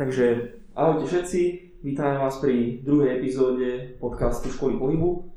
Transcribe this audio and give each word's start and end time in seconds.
Takže 0.00 0.56
ahojte 0.72 1.04
všetci, 1.04 1.40
vítame 1.84 2.16
vás 2.16 2.40
pri 2.40 2.80
druhej 2.80 3.20
epizóde 3.20 4.00
podcastu 4.00 4.48
Školy 4.48 4.80
pohybu. 4.80 5.28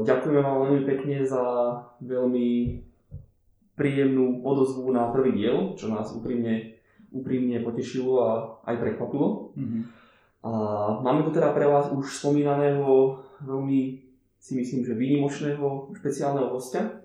Ďakujeme 0.00 0.40
vám 0.40 0.64
veľmi 0.64 0.82
pekne 0.88 1.20
za 1.28 1.44
veľmi 2.00 2.80
príjemnú 3.76 4.40
odozvu 4.48 4.88
na 4.96 5.12
prvý 5.12 5.36
diel, 5.36 5.76
čo 5.76 5.92
nás 5.92 6.08
úprimne, 6.08 6.80
úprimne 7.12 7.60
potešilo 7.60 8.12
a 8.24 8.28
aj 8.64 8.80
prekvapilo. 8.80 9.52
Mm-hmm. 9.52 9.82
A 10.40 10.50
máme 11.04 11.28
tu 11.28 11.36
teda 11.36 11.52
pre 11.52 11.68
vás 11.68 11.92
už 11.92 12.16
spomínaného 12.16 13.20
veľmi 13.44 14.00
si 14.40 14.56
myslím, 14.56 14.88
že 14.88 14.96
výnimočného 14.96 15.92
špeciálneho 16.00 16.48
hostia. 16.48 17.04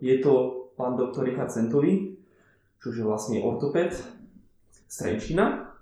Je 0.00 0.16
to 0.24 0.32
pán 0.72 0.96
doktor 0.96 1.28
Richard 1.28 1.52
Centový, 1.52 2.16
čo 2.80 2.96
je 2.96 3.04
vlastne 3.04 3.44
ortoped 3.44 3.92
z 4.92 4.94
Trenčína. 5.00 5.72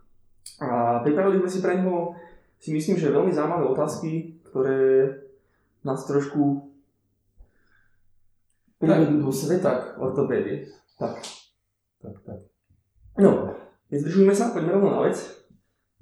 A 0.63 1.03
pripravili 1.03 1.43
sme 1.43 1.51
si 1.51 1.59
pre 1.59 1.83
neho, 1.83 2.15
si 2.63 2.71
myslím, 2.71 2.95
že 2.95 3.11
veľmi 3.11 3.35
zaujímavé 3.35 3.67
otázky, 3.67 4.39
ktoré 4.47 5.11
nás 5.83 6.07
trošku 6.07 6.71
privedú 8.79 9.19
do 9.19 9.31
sveta 9.35 9.99
ortopédie. 9.99 10.71
Tak. 10.95 11.19
Tak, 12.01 12.15
tak. 12.23 12.39
No, 13.19 13.51
nezdržujme 13.91 14.31
sa, 14.31 14.55
poďme 14.55 14.79
rovno 14.79 14.91
na 14.95 15.01
vec. 15.11 15.19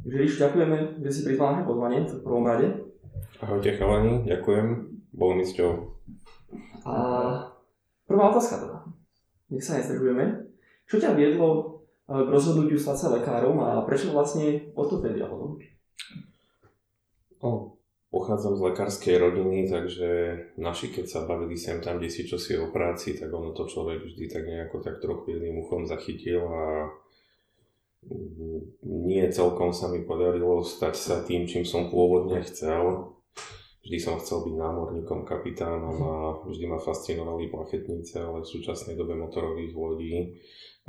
Takže 0.05 0.17
Ríš, 0.20 0.39
ďakujeme, 0.39 1.03
že 1.03 1.11
si 1.11 1.20
prizval 1.25 1.56
naše 1.56 1.67
pozvanie 1.67 2.05
v 2.06 2.23
prvom 2.23 2.45
rade. 2.47 2.67
Ahojte 3.43 3.75
chalani, 3.75 4.23
ďakujem, 4.29 4.67
bol 5.17 5.34
mi 5.34 5.43
s 5.43 5.59
A 6.87 6.95
Prvá 8.09 8.33
otázka 8.33 8.65
teda. 8.65 8.79
Nech 9.53 9.61
sa 9.61 9.77
nezdržujeme. 9.77 10.48
Čo 10.89 10.97
ťa 10.97 11.12
viedlo 11.12 11.78
k 12.09 12.29
rozhodnutiu 12.33 12.80
stať 12.80 12.97
sa 12.97 13.12
lekárom 13.12 13.61
a 13.61 13.85
prečo 13.85 14.17
vlastne 14.17 14.73
ortopédia 14.73 15.29
potom? 15.29 15.61
No, 17.45 17.77
pochádzam 18.09 18.56
z 18.56 18.64
lekárskej 18.73 19.17
rodiny, 19.20 19.69
takže 19.69 20.09
naši 20.56 20.89
keď 20.89 21.05
sa 21.05 21.20
bavili 21.29 21.61
sem 21.61 21.84
tam, 21.84 22.01
kde 22.01 22.09
si 22.09 22.25
čo 22.25 22.41
si 22.41 22.56
o 22.56 22.73
práci, 22.73 23.20
tak 23.20 23.29
ono 23.29 23.53
to 23.53 23.69
človek 23.69 24.01
vždy 24.01 24.25
tak 24.25 24.48
nejako 24.48 24.81
tak 24.81 25.05
trochu 25.05 25.36
jedným 25.36 25.61
uchom 25.61 25.84
zachytil 25.84 26.48
a 26.48 26.89
nie 28.89 29.29
celkom 29.29 29.77
sa 29.77 29.92
mi 29.92 30.01
podarilo 30.01 30.64
stať 30.64 30.95
sa 30.97 31.17
tým, 31.20 31.45
čím 31.45 31.69
som 31.69 31.92
pôvodne 31.92 32.41
chcel. 32.41 33.12
Vždy 33.84 33.98
som 34.01 34.20
chcel 34.20 34.45
byť 34.48 34.55
námorníkom, 34.56 35.25
kapitánom 35.29 35.97
a 36.03 36.14
vždy 36.45 36.64
ma 36.69 36.81
fascinovali 36.81 37.48
plachetnice, 37.48 38.20
ale 38.20 38.45
v 38.45 38.51
súčasnej 38.51 38.97
dobe 38.97 39.17
motorových 39.17 39.73
lodí 39.77 40.14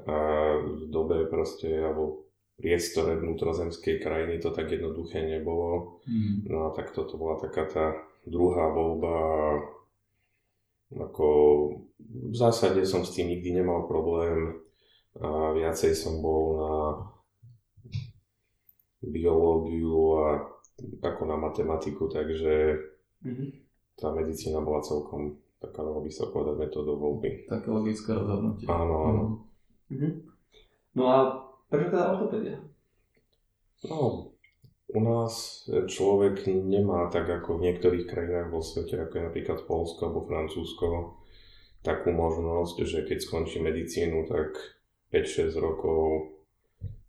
v 0.06 0.88
dobe 0.92 1.28
proste, 1.28 1.68
alebo 1.68 2.30
priestore 2.60 3.16
vnútrozemskej 3.16 4.04
krajiny 4.04 4.44
to 4.44 4.52
tak 4.52 4.68
jednoduché 4.68 5.24
nebolo. 5.24 6.04
Mm. 6.04 6.44
No 6.52 6.68
a 6.68 6.70
tak 6.76 6.92
toto 6.92 7.16
bola 7.16 7.40
taká 7.40 7.64
tá 7.68 7.86
druhá 8.28 8.68
voľba 8.70 9.16
ako 10.90 11.28
v 12.00 12.36
zásade 12.36 12.82
som 12.82 13.06
s 13.06 13.14
tým 13.14 13.30
nikdy 13.30 13.62
nemal 13.62 13.86
problém 13.86 14.58
a 15.22 15.54
viacej 15.54 15.94
som 15.94 16.18
bol 16.18 16.44
na 16.58 16.74
biológiu 19.06 20.18
a 20.18 20.28
ako 21.04 21.24
na 21.28 21.38
matematiku, 21.38 22.08
takže 22.10 22.82
mm-hmm. 23.22 23.50
tá 24.00 24.16
medicína 24.16 24.64
bola 24.64 24.82
celkom 24.82 25.38
taká, 25.60 25.84
dalo 25.84 26.00
by 26.00 26.12
sa 26.12 26.32
povedať, 26.32 26.56
metódou 26.56 26.96
voľby. 26.96 27.52
Také 27.52 27.68
logické 27.68 28.16
rozhodnutie. 28.16 28.68
Áno, 28.72 28.96
áno. 29.12 29.24
Mm-hmm. 29.90 30.12
No 30.96 31.04
a 31.10 31.18
prečo 31.70 31.90
teda 31.94 32.14
ortopédia? 32.14 32.58
No, 33.86 34.34
u 34.90 35.00
nás 35.00 35.64
človek 35.70 36.50
nemá 36.50 37.08
tak 37.14 37.30
ako 37.30 37.58
v 37.58 37.70
niektorých 37.70 38.10
krajinách 38.10 38.50
vo 38.50 38.62
svete, 38.66 38.98
ako 38.98 39.14
je 39.16 39.28
napríklad 39.30 39.60
Polsko 39.70 40.10
alebo 40.10 40.26
Francúzsko, 40.26 40.88
takú 41.86 42.12
možnosť, 42.12 42.76
že 42.84 43.00
keď 43.06 43.18
skončí 43.24 43.64
medicínu, 43.64 44.28
tak 44.28 44.58
5-6 45.14 45.56
rokov 45.62 46.36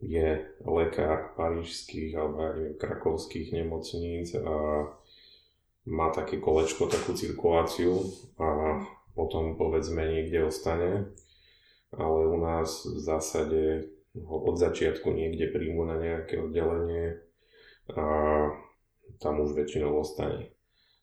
je 0.00 0.40
lekár 0.64 1.36
parížských 1.36 2.16
alebo 2.16 2.38
aj 2.52 2.60
krakovských 2.80 3.52
nemocníc 3.52 4.32
a 4.38 4.88
má 5.88 6.08
také 6.12 6.38
kolečko, 6.38 6.88
takú 6.88 7.12
cirkuláciu 7.16 7.98
a 8.40 8.80
potom 9.12 9.56
povedzme 9.56 10.04
niekde 10.06 10.46
ostane. 10.46 11.12
Ale 11.90 12.26
u 12.30 12.38
nás 12.38 12.86
v 12.86 12.98
zásade 13.02 13.62
ho 14.14 14.36
od 14.46 14.58
začiatku 14.58 15.10
niekde 15.10 15.50
príjmu 15.50 15.86
na 15.86 15.98
nejaké 15.98 16.38
oddelenie 16.38 17.22
a 17.94 18.04
tam 19.18 19.42
už 19.42 19.54
väčšinou 19.54 19.98
ostane. 19.98 20.54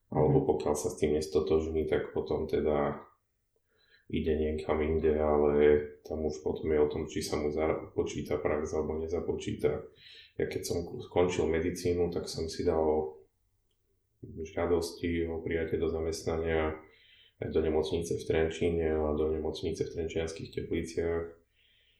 Alebo 0.08 0.48
pokiaľ 0.48 0.76
sa 0.80 0.88
s 0.88 1.00
tým 1.00 1.20
nestotožní, 1.20 1.88
tak 1.88 2.16
potom 2.16 2.48
teda 2.48 3.04
ide 4.08 4.34
niekam 4.40 4.80
inde, 4.80 5.20
ale 5.20 5.84
tam 6.08 6.24
už 6.24 6.40
potom 6.40 6.72
je 6.72 6.80
o 6.80 6.88
tom, 6.88 7.04
či 7.12 7.20
sa 7.20 7.36
mu 7.36 7.52
počíta 7.92 8.40
prax 8.40 8.72
alebo 8.72 8.96
nezapočíta. 9.04 9.84
Ja 10.40 10.46
keď 10.48 10.62
som 10.64 10.78
skončil 11.12 11.52
medicínu, 11.52 12.08
tak 12.16 12.32
som 12.32 12.48
si 12.48 12.64
dal 12.64 13.20
žiadosti 14.24 15.28
o 15.28 15.44
prijatie 15.44 15.76
do 15.76 15.92
zamestnania 15.92 16.80
do 17.38 17.60
nemocnice 17.62 18.18
v 18.18 18.24
Trenčíne 18.26 18.98
a 18.98 19.14
do 19.14 19.30
nemocnice 19.30 19.86
v 19.86 19.94
Trenčianských 19.94 20.50
tepliciach. 20.58 21.26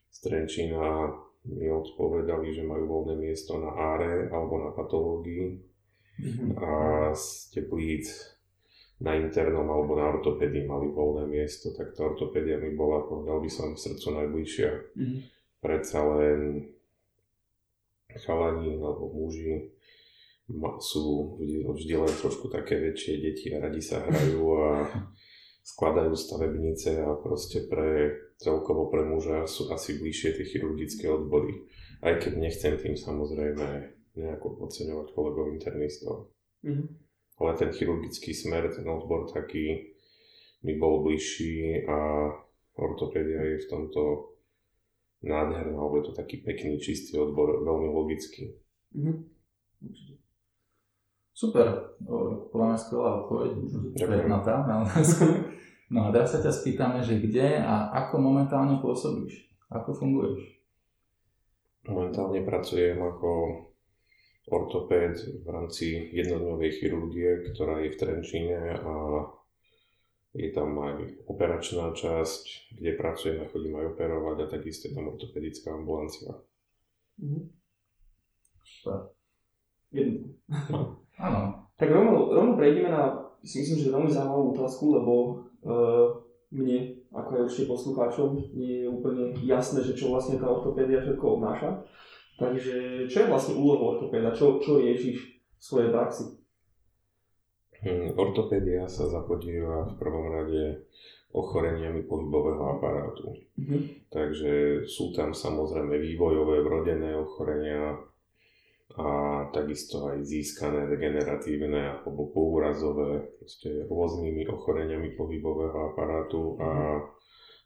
Z 0.10 0.18
Trenčína 0.26 1.14
mi 1.46 1.70
odpovedali, 1.70 2.52
že 2.58 2.66
majú 2.66 2.90
voľné 2.90 3.16
miesto 3.22 3.62
na 3.62 3.70
áre 3.70 4.28
alebo 4.34 4.58
na 4.58 4.70
patológii. 4.74 5.62
Mm-hmm. 6.18 6.50
A 6.58 6.70
z 7.14 7.54
teplíc 7.54 8.10
na 8.98 9.14
internom 9.14 9.70
alebo 9.70 9.94
na 9.94 10.10
ortopédii 10.10 10.66
mali 10.66 10.90
voľné 10.90 11.30
miesto, 11.30 11.70
tak 11.78 11.94
tá 11.94 12.10
ortopédia 12.10 12.58
mi 12.58 12.74
bola, 12.74 13.06
povedal 13.06 13.38
by 13.38 13.50
som, 13.54 13.78
srdcu 13.78 14.08
najbližšia. 14.18 14.72
Mm-hmm. 14.74 15.20
Predsa 15.62 16.00
len 16.18 16.40
chalani 18.18 18.82
alebo 18.82 19.14
muži 19.14 19.78
sú 20.80 21.38
vždy 21.76 21.94
len 22.00 22.14
trošku 22.24 22.48
také 22.48 22.80
väčšie 22.80 23.14
deti 23.20 23.52
a 23.52 23.60
radi 23.60 23.84
sa 23.84 24.00
hrajú 24.00 24.42
a 24.56 24.68
skladajú 25.68 26.16
stavebnice 26.16 27.04
a 27.04 27.20
proste 27.20 27.68
pre 27.68 28.16
celkovo 28.40 28.88
pre 28.88 29.04
muža 29.04 29.44
sú 29.44 29.68
asi 29.68 30.00
bližšie 30.00 30.40
tie 30.40 30.46
chirurgické 30.48 31.12
odbory. 31.12 31.68
Aj 32.00 32.16
keď 32.16 32.40
nechcem 32.40 32.80
tým 32.80 32.96
samozrejme 32.96 33.68
nejako 34.16 34.64
podceňovať 34.64 35.08
kolegov 35.12 35.52
internistov. 35.52 36.32
Mm-hmm 36.64 37.08
ale 37.38 37.58
ten 37.58 37.70
chirurgický 37.70 38.34
smer, 38.34 38.74
ten 38.74 38.90
odbor 38.90 39.30
taký 39.30 39.94
mi 40.66 40.74
bol 40.78 41.06
bližší 41.06 41.86
a 41.86 42.30
ortopédia 42.74 43.46
je 43.46 43.62
v 43.62 43.70
tomto 43.70 44.34
nádherná, 45.22 45.78
alebo 45.78 46.02
je 46.02 46.06
to 46.10 46.14
taký 46.18 46.42
pekný, 46.42 46.82
čistý 46.82 47.18
odbor, 47.18 47.62
veľmi 47.62 47.90
logický. 47.94 48.58
Mm-hmm. 48.98 49.18
Super, 51.38 51.94
podľa 52.50 52.66
mňa 52.74 52.80
skvelá 52.82 53.10
odpoveď, 53.22 53.52
na 54.26 54.42
tá 54.42 54.66
na 54.66 54.82
No 55.94 56.00
a 56.04 56.08
teraz 56.10 56.34
sa 56.34 56.42
ťa 56.42 56.50
spýtame, 56.50 57.06
že 57.06 57.22
kde 57.22 57.62
a 57.62 57.94
ako 57.94 58.18
momentálne 58.18 58.82
pôsobíš? 58.82 59.46
Ako 59.70 59.94
funguješ? 59.94 60.58
Momentálne 61.86 62.42
pracujem 62.42 62.98
ako 62.98 63.30
ortopéd 64.50 65.46
v 65.46 65.48
rámci 65.48 66.10
jednodňovej 66.10 66.72
chirurgie, 66.74 67.54
ktorá 67.54 67.86
je 67.86 67.94
v 67.94 68.00
Trenčíne 68.02 68.74
a 68.74 68.94
je 70.34 70.50
tam 70.58 70.74
aj 70.82 71.22
operačná 71.30 71.94
časť, 71.94 72.74
kde 72.82 72.98
pracujem 72.98 73.46
a 73.46 73.50
chodím 73.54 73.78
aj 73.78 73.94
operovať 73.94 74.38
a 74.42 74.52
takisto 74.58 74.90
je 74.90 74.98
tam 74.98 75.14
ortopedická 75.14 75.70
ambulancia. 75.70 76.34
Mm-hmm. 77.22 77.46
No. 80.74 80.98
Áno. 81.18 81.70
Tak 81.78 81.90
rovno, 81.94 82.34
rovno 82.34 82.54
prejdeme 82.58 82.90
na, 82.90 83.34
si 83.46 83.62
myslím, 83.62 83.78
že 83.78 83.94
veľmi 83.94 84.10
zaujímavú 84.10 84.58
otázku, 84.58 84.86
lebo 84.98 85.14
uh, 85.66 86.06
mne, 86.50 87.06
ako 87.14 87.30
aj 87.38 87.46
určite 87.46 87.70
poslucháčom, 87.70 88.30
nie 88.56 88.86
je 88.86 88.88
úplne 88.90 89.36
jasné, 89.44 89.84
že 89.84 89.94
čo 89.94 90.14
vlastne 90.14 90.40
tá 90.42 90.48
ortopédia 90.50 91.04
všetko 91.04 91.26
obnáša. 91.38 91.86
Takže 92.38 93.10
čo 93.10 93.18
je 93.26 93.32
vlastne 93.32 93.58
úloha 93.58 93.98
ortopéda? 93.98 94.30
Čo, 94.30 94.62
čo 94.62 94.78
riešiš 94.78 95.18
v 95.58 95.62
svojej 95.62 95.90
praxi? 95.90 96.38
Hmm, 97.82 98.14
ortopédia 98.18 98.90
sa 98.90 99.10
zapodíva 99.10 99.86
v 99.90 99.94
prvom 100.02 100.34
rade 100.34 100.86
ochoreniami 101.34 102.06
pohybového 102.10 102.78
aparátu. 102.78 103.38
Mm-hmm. 103.60 104.10
Takže 104.10 104.54
sú 104.90 105.14
tam 105.14 105.36
samozrejme 105.36 106.00
vývojové 106.00 106.66
vrodené 106.66 107.14
ochorenia 107.14 108.00
a 108.98 109.10
takisto 109.54 110.10
aj 110.10 110.26
získané 110.26 110.90
degeneratívne 110.90 112.02
alebo 112.02 112.34
poúrazové, 112.34 113.30
proste 113.38 113.86
rôznymi 113.86 114.50
ochoreniami 114.50 115.14
pohybového 115.14 115.94
aparátu 115.94 116.58
a 116.58 116.98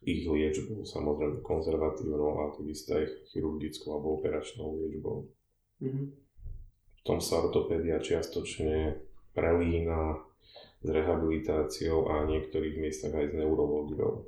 ich 0.04 0.28
liečbou, 0.28 0.84
samozrejme 0.84 1.40
konzervatívnou 1.40 2.44
a 2.44 2.44
takisto 2.52 3.00
aj 3.00 3.32
chirurgickou 3.32 3.96
alebo 3.96 4.20
operačnou 4.20 4.76
liečbou. 4.76 5.32
Mm-hmm. 5.80 6.06
V 7.00 7.02
tom 7.08 7.24
sa 7.24 7.48
ortopédia 7.48 8.04
čiastočne 8.04 9.00
prelína 9.32 10.20
s 10.84 10.88
rehabilitáciou 10.90 12.12
a 12.12 12.28
v 12.28 12.38
niektorých 12.38 12.76
miestach 12.76 13.16
aj 13.16 13.32
s 13.32 13.34
neurológiou. 13.40 14.28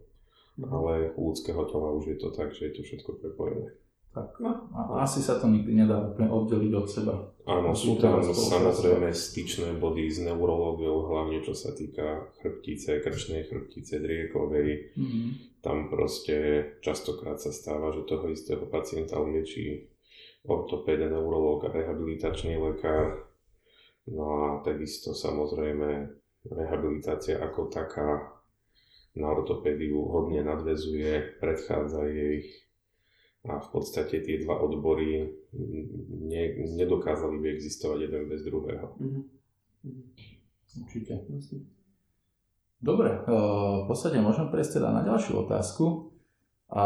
Mm-hmm. 0.56 0.72
Ale 0.72 0.94
u 1.20 1.36
ľudského 1.36 1.68
tela 1.68 1.90
už 2.00 2.16
je 2.16 2.18
to 2.22 2.30
tak, 2.32 2.56
že 2.56 2.72
je 2.72 2.74
to 2.80 2.82
všetko 2.88 3.12
prepojené. 3.20 3.83
Tak, 4.14 4.38
no, 4.46 4.70
a 4.78 5.02
asi 5.02 5.26
sa 5.26 5.42
to 5.42 5.50
nikdy 5.50 5.74
nedá 5.74 5.98
úplne 5.98 6.30
oddeliť 6.30 6.72
od 6.78 6.86
seba. 6.86 7.16
Áno, 7.50 7.74
sú 7.74 7.98
tam 7.98 8.22
samozrejme 8.22 9.10
styčné 9.10 9.82
body 9.82 10.06
s 10.06 10.22
neurológiou, 10.22 11.10
hlavne 11.10 11.42
čo 11.42 11.58
sa 11.58 11.74
týka 11.74 12.30
chrbtice, 12.38 13.02
krčnej 13.02 13.50
chrbtice, 13.50 13.98
driekovej. 13.98 14.94
Mm-hmm. 14.94 15.28
Tam 15.66 15.90
proste 15.90 16.38
častokrát 16.86 17.42
sa 17.42 17.50
stáva, 17.50 17.90
že 17.90 18.06
toho 18.06 18.30
istého 18.30 18.70
pacienta 18.70 19.18
lieči 19.18 19.90
ortopéd, 20.46 21.10
neurológ 21.10 21.66
a 21.66 21.74
rehabilitačný 21.74 22.54
lekár. 22.62 23.26
No 24.14 24.26
a 24.30 24.46
takisto 24.62 25.18
samozrejme 25.18 26.14
rehabilitácia 26.54 27.42
ako 27.42 27.66
taká 27.74 28.30
na 29.18 29.26
ortopédiu 29.34 30.06
hodne 30.06 30.46
nadvezuje, 30.46 31.42
predchádza 31.42 32.06
jej 32.14 32.46
a 33.44 33.60
v 33.60 33.68
podstate 33.76 34.24
tie 34.24 34.40
dva 34.40 34.56
odbory 34.64 35.28
ne, 36.24 36.44
nedokázali 36.80 37.44
by 37.44 37.48
existovať 37.52 38.08
jeden 38.08 38.24
bez 38.32 38.40
druhého. 38.48 38.96
Mm-hmm. 38.96 39.24
Určite. 40.88 41.14
Dobre, 42.80 43.20
v 43.28 43.86
podstate 43.88 44.24
môžem 44.24 44.48
prejsť 44.48 44.80
teda 44.80 44.96
na 44.96 45.04
ďalšiu 45.04 45.44
otázku. 45.44 46.16
A 46.74 46.84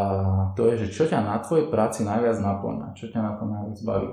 to 0.57 0.67
je, 0.73 0.83
že 0.83 0.87
čo 0.91 1.03
ťa 1.07 1.23
na 1.23 1.39
tvojej 1.39 1.71
práci 1.71 2.03
najviac 2.03 2.41
naplňa? 2.43 2.97
Čo 2.97 3.07
ťa 3.07 3.21
na 3.23 3.33
to 3.39 3.43
najviac 3.47 3.79
baví? 3.87 4.11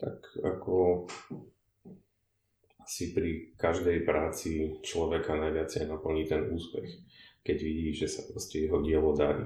Tak 0.00 0.16
ako 0.40 1.04
asi 2.80 3.12
pri 3.12 3.52
každej 3.60 4.08
práci 4.08 4.80
človeka 4.80 5.36
najviac 5.36 5.68
naplní 5.84 6.24
ten 6.24 6.48
úspech. 6.48 7.02
Keď 7.44 7.56
vidí, 7.60 7.92
že 7.92 8.08
sa 8.08 8.24
proste 8.30 8.64
jeho 8.64 8.80
dielo 8.80 9.12
darí. 9.12 9.44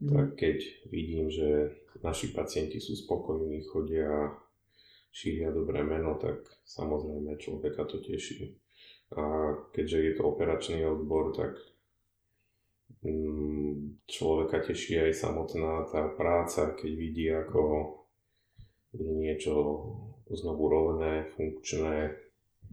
Tak 0.00 0.40
keď 0.40 0.88
vidím, 0.88 1.28
že 1.28 1.76
naši 2.00 2.32
pacienti 2.32 2.80
sú 2.80 2.96
spokojní, 2.96 3.60
chodia 3.68 4.08
a 4.08 4.32
šíria 5.12 5.52
dobré 5.52 5.84
meno, 5.84 6.16
tak 6.16 6.40
samozrejme 6.64 7.36
človeka 7.36 7.84
to 7.84 8.00
teší. 8.00 8.56
A 9.12 9.52
keďže 9.76 9.98
je 10.00 10.12
to 10.16 10.22
operačný 10.24 10.86
odbor, 10.86 11.36
tak 11.36 11.58
mm, 13.04 14.06
človeka 14.08 14.64
teší 14.64 15.04
aj 15.04 15.12
samotná 15.20 15.84
tá 15.92 16.08
práca, 16.16 16.72
keď 16.72 16.92
vidí, 16.96 17.26
ako 17.28 17.60
je 18.96 19.04
niečo 19.04 19.52
znovu 20.30 20.64
rovné, 20.70 21.28
funkčné, 21.34 22.16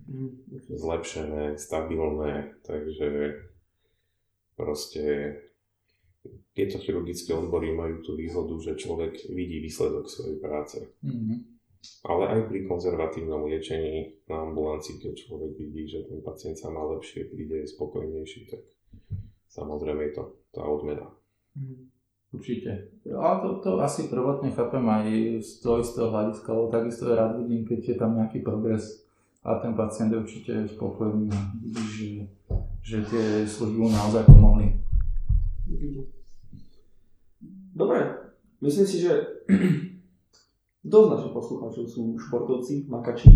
mm. 0.08 0.32
zlepšené, 0.78 1.58
stabilné, 1.58 2.56
takže 2.64 3.42
proste 4.56 5.04
tieto 6.54 6.82
chirurgické 6.82 7.32
odbory 7.38 7.72
majú 7.72 8.02
tú 8.02 8.18
výhodu, 8.18 8.56
že 8.60 8.80
človek 8.80 9.30
vidí 9.30 9.62
výsledok 9.62 10.10
svojej 10.10 10.38
práce. 10.42 10.82
Mm-hmm. 11.06 11.38
Ale 12.10 12.24
aj 12.34 12.40
pri 12.50 12.60
konzervatívnom 12.66 13.48
liečení 13.48 14.26
na 14.28 14.50
ambulancii, 14.50 15.00
keď 15.00 15.14
človek 15.14 15.52
vidí, 15.56 15.88
že 15.88 16.10
ten 16.10 16.20
pacient 16.26 16.58
sa 16.58 16.74
má 16.74 16.84
lepšie, 16.98 17.30
príde 17.30 17.64
spokojnejší, 17.70 18.50
tak 18.50 18.66
samozrejme 19.48 20.02
je 20.10 20.14
to 20.18 20.24
tá 20.52 20.66
odmena. 20.66 21.08
Mm-hmm. 21.56 21.96
Určite. 22.28 22.92
Ale 23.08 23.36
to, 23.40 23.50
to 23.64 23.70
asi 23.80 24.12
prvotne 24.12 24.52
chápem 24.52 24.84
aj 24.84 25.08
z 25.40 25.52
toho 25.64 25.80
istého 25.80 26.12
hľadiska, 26.12 26.52
lebo 26.52 26.68
takisto 26.68 27.08
je 27.08 27.16
rád 27.16 27.40
vidím, 27.40 27.64
keď 27.64 27.80
je 27.88 27.96
tam 27.96 28.20
nejaký 28.20 28.44
progres 28.44 29.08
a 29.48 29.64
ten 29.64 29.72
pacient 29.80 30.12
je 30.12 30.20
určite 30.20 30.54
spokojný 30.68 31.32
a 31.32 31.40
vidí, 31.64 31.86
že, 31.96 32.10
že 32.84 32.98
tie 33.08 33.26
služby 33.48 33.80
naozaj 33.96 34.28
pomohli. 34.28 34.76
Dobre, 37.78 38.00
myslím 38.62 38.88
si, 38.88 38.98
že 39.04 39.14
dosť 40.92 41.10
našich 41.12 41.34
poslucháčov 41.34 41.84
sú 41.86 42.04
športovci, 42.18 42.88
makači, 42.88 43.30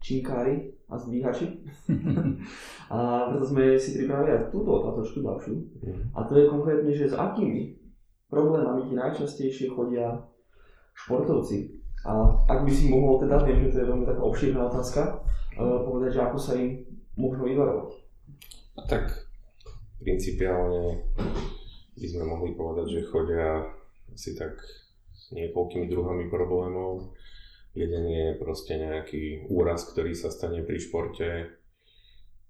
činkári 0.00 0.72
a 0.88 0.96
zdvíhači. 0.96 1.68
a 2.94 3.28
preto 3.28 3.44
sme 3.44 3.76
si 3.76 3.98
pripravili 3.98 4.30
aj 4.32 4.48
túto 4.48 4.70
otázočku 4.80 5.20
ďalšiu. 5.20 5.54
A 6.16 6.24
to 6.24 6.32
je 6.38 6.50
konkrétne, 6.50 6.92
že 6.94 7.12
s 7.12 7.14
akými 7.14 7.76
problémami 8.32 8.88
ti 8.88 8.94
najčastejšie 8.96 9.72
chodia 9.72 10.24
športovci. 10.96 11.76
A 12.06 12.12
ak 12.46 12.64
by 12.64 12.72
si 12.72 12.88
mohol 12.88 13.18
teda, 13.20 13.42
viem, 13.42 13.68
že 13.68 13.74
to 13.74 13.78
je 13.82 13.90
veľmi 13.90 14.06
taká 14.06 14.22
obšírna 14.22 14.70
otázka, 14.70 15.02
uh, 15.58 15.82
povedať, 15.82 16.10
že 16.16 16.24
ako 16.24 16.38
sa 16.38 16.52
im 16.54 16.86
možno 17.18 17.44
vyvarovať. 17.44 17.90
Tak 18.86 19.04
principiálne 19.98 21.02
by 21.98 22.06
sme 22.06 22.24
mohli 22.30 22.54
povedať, 22.54 22.86
že 22.94 23.08
chodia 23.10 23.66
asi 24.18 24.34
tak 24.34 24.58
s 25.14 25.30
niekoľkými 25.30 25.86
druhami 25.86 26.26
problémov. 26.26 27.14
Jeden 27.78 28.02
je 28.10 28.26
proste 28.34 28.74
nejaký 28.74 29.46
úraz, 29.46 29.86
ktorý 29.86 30.18
sa 30.18 30.34
stane 30.34 30.66
pri 30.66 30.82
športe. 30.82 31.54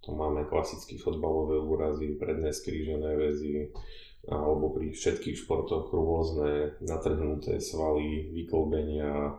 To 0.09 0.17
máme 0.17 0.49
klasické 0.49 0.97
fotbalové 0.97 1.61
úrazy, 1.61 2.17
predné 2.17 2.57
skrížené 2.57 3.21
väzy, 3.21 3.69
alebo 4.33 4.73
pri 4.73 4.97
všetkých 4.97 5.45
športoch 5.45 5.93
rôzne 5.93 6.81
natrhnuté 6.81 7.61
svaly, 7.61 8.33
vyklbenia, 8.33 9.37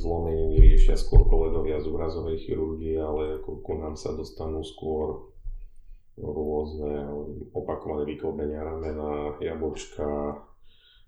zlomeniny 0.00 0.56
riešia 0.56 0.96
skôr 0.96 1.28
kolegovia 1.28 1.84
z 1.84 1.86
úrazovej 1.92 2.40
chirurgie, 2.40 2.96
ale 2.96 3.44
ako 3.44 3.60
ku 3.60 3.76
nám 3.76 4.00
sa 4.00 4.16
dostanú 4.16 4.64
skôr 4.64 5.28
rôzne 6.20 7.08
opakované 7.56 8.04
vyklbenia 8.04 8.60
ramena, 8.60 9.34
jablčka, 9.40 10.36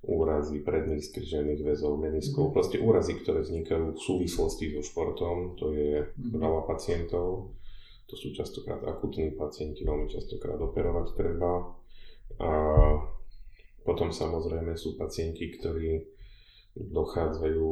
úrazy 0.02 0.66
predných 0.66 0.98
skrižených 0.98 1.62
väzov, 1.62 1.94
meniskov, 1.94 2.50
mm. 2.50 2.54
proste 2.58 2.76
úrazy, 2.82 3.22
ktoré 3.22 3.46
vznikajú 3.46 3.94
v 3.94 4.02
súvislosti 4.02 4.74
so 4.74 4.82
športom, 4.82 5.54
to 5.54 5.70
je 5.70 6.02
mm. 6.02 6.42
veľa 6.42 6.66
pacientov, 6.66 7.54
to 8.10 8.14
sú 8.18 8.34
častokrát 8.34 8.82
akutní 8.82 9.30
pacienti, 9.38 9.86
veľmi 9.86 10.10
častokrát 10.10 10.58
operovať 10.58 11.06
treba. 11.14 11.70
A 12.42 12.50
potom 13.86 14.10
samozrejme 14.10 14.74
sú 14.74 14.98
pacienti, 14.98 15.54
ktorí 15.54 16.02
dochádzajú 16.74 17.70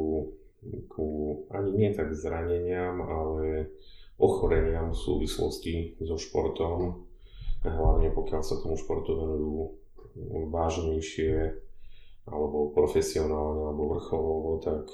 ku 0.87 1.07
ani 1.51 1.71
nie 1.73 1.89
tak 1.91 2.13
zraneniam, 2.15 3.01
ale 3.01 3.73
ochoreniam 4.21 4.93
v 4.93 5.01
súvislosti 5.01 5.99
so 5.99 6.15
športom, 6.15 7.10
hlavne 7.65 8.09
pokiaľ 8.13 8.41
sa 8.41 8.57
tomu 8.57 8.77
športu 8.77 9.17
venujú 9.17 9.77
vážnejšie 10.49 11.55
alebo 12.29 12.73
profesionálne 12.73 13.71
alebo 13.71 13.97
vrcholovo, 13.97 14.61
tak 14.61 14.85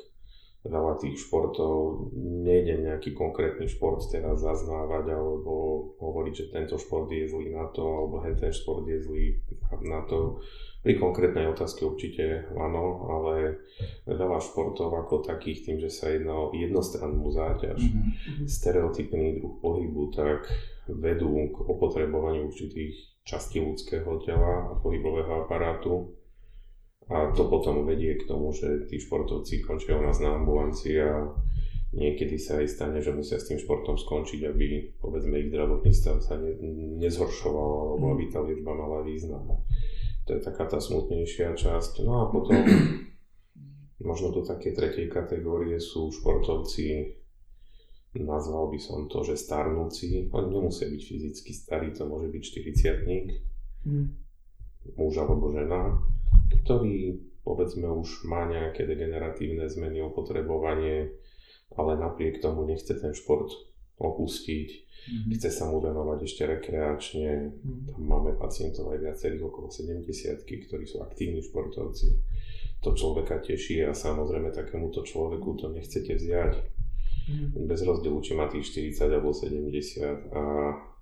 veľa 0.68 1.00
tých 1.00 1.16
športov 1.24 2.12
nejde 2.18 2.84
nejaký 2.84 3.16
konkrétny 3.16 3.72
šport 3.72 4.04
teraz 4.12 4.44
zaznávať 4.44 5.16
alebo 5.16 5.54
hovoriť, 5.98 6.34
že 6.36 6.46
tento 6.52 6.76
šport 6.76 7.08
je 7.08 7.28
zlý 7.28 7.56
na 7.56 7.72
to 7.72 7.84
alebo 7.84 8.20
ten 8.36 8.52
šport 8.52 8.84
je 8.84 9.00
zlý 9.00 9.26
na 9.88 10.04
to. 10.06 10.44
Pri 10.84 10.96
konkrétnej 10.96 11.52
otázke 11.52 11.84
určite 11.84 12.48
áno, 12.56 13.12
ale 13.12 13.60
veľa 14.08 14.40
športov 14.40 14.94
ako 14.96 15.20
takých, 15.26 15.68
tým, 15.68 15.78
že 15.84 15.92
sa 15.92 16.08
jedná 16.16 16.32
o 16.32 16.56
jednostrannú 16.56 17.28
záťaž, 17.28 17.82
mm-hmm. 17.82 18.48
stereotypný 18.48 19.42
druh 19.42 19.56
pohybu, 19.60 20.16
tak 20.16 20.48
vedú 20.90 21.52
k 21.52 21.58
opotrebovaniu 21.68 22.48
určitých 22.48 23.24
častí 23.28 23.60
ľudského 23.60 24.08
tela 24.24 24.72
a 24.72 24.80
pohybového 24.80 25.44
aparátu. 25.44 26.16
A 27.08 27.32
to 27.32 27.48
potom 27.48 27.88
vedie 27.88 28.20
k 28.20 28.28
tomu, 28.28 28.52
že 28.52 28.88
tí 28.88 29.00
športovci 29.00 29.64
končia 29.64 29.96
u 29.96 30.04
nás 30.04 30.20
na 30.20 30.36
ambulancii 30.36 30.96
a 31.00 31.32
niekedy 31.96 32.36
sa 32.36 32.60
aj 32.60 32.68
stane, 32.68 33.00
že 33.00 33.16
musia 33.16 33.40
s 33.40 33.48
tým 33.48 33.60
športom 33.60 33.96
skončiť, 33.96 34.44
aby 34.44 34.66
povedzme 35.00 35.40
ich 35.40 35.52
zdravotný 35.52 35.92
stav 35.96 36.20
sa 36.20 36.36
ne, 36.36 36.52
nezhoršoval 37.00 37.96
alebo 37.96 38.06
aby 38.12 38.24
tá 38.28 38.44
liečba 38.44 38.76
mala 38.76 39.08
význam. 39.08 39.64
To 40.28 40.36
je 40.36 40.44
taká 40.44 40.68
tá 40.68 40.84
smutnejšia 40.84 41.56
časť. 41.56 42.04
No 42.04 42.28
a 42.28 42.32
potom 42.32 42.60
možno 44.10 44.36
do 44.36 44.44
také 44.44 44.76
tretej 44.76 45.08
kategórie 45.08 45.80
sú 45.80 46.12
športovci, 46.12 47.16
nazval 48.24 48.72
by 48.72 48.80
som 48.80 49.06
to, 49.12 49.22
že 49.28 49.38
starnúci. 49.38 50.30
Oni 50.32 50.50
nemusia 50.54 50.88
byť 50.90 51.02
fyzicky 51.02 51.52
starí, 51.54 51.94
to 51.94 52.06
môže 52.06 52.32
byť 52.32 52.44
40 53.04 53.06
mm. 53.86 54.06
muž 54.96 55.14
alebo 55.20 55.52
žena, 55.52 55.98
ktorý 56.64 57.22
povedzme 57.44 57.88
už 57.88 58.28
má 58.28 58.48
nejaké 58.48 58.84
degeneratívne 58.84 59.68
zmeny, 59.72 60.04
opotrebovanie, 60.04 61.16
ale 61.76 61.96
napriek 61.96 62.44
tomu 62.44 62.68
nechce 62.68 62.92
ten 62.96 63.16
šport 63.16 63.48
opustiť, 63.98 64.88
Mhm. 65.08 65.40
chce 65.40 65.50
sa 65.52 65.72
mu 65.72 65.80
venovať 65.80 66.20
ešte 66.28 66.44
rekreačne. 66.44 67.56
Mhm. 67.64 67.96
Tam 67.96 68.02
máme 68.04 68.36
pacientov 68.36 68.92
aj 68.92 69.00
viacerých 69.08 69.44
okolo 69.48 69.72
70 69.72 70.44
ktorí 70.44 70.84
sú 70.84 71.00
aktívni 71.00 71.40
športovci. 71.40 72.08
To 72.84 72.94
človeka 72.94 73.42
teší 73.42 73.88
a 73.88 73.96
samozrejme 73.96 74.54
takémuto 74.54 75.02
človeku 75.02 75.58
to 75.58 75.74
nechcete 75.74 76.14
vziať 76.14 76.77
Mhm. 77.28 77.68
bez 77.68 77.84
rozdielu, 77.84 78.20
či 78.24 78.32
má 78.36 78.48
tých 78.48 78.72
40 78.72 79.12
alebo 79.12 79.36
70 79.36 80.32
a 80.32 80.44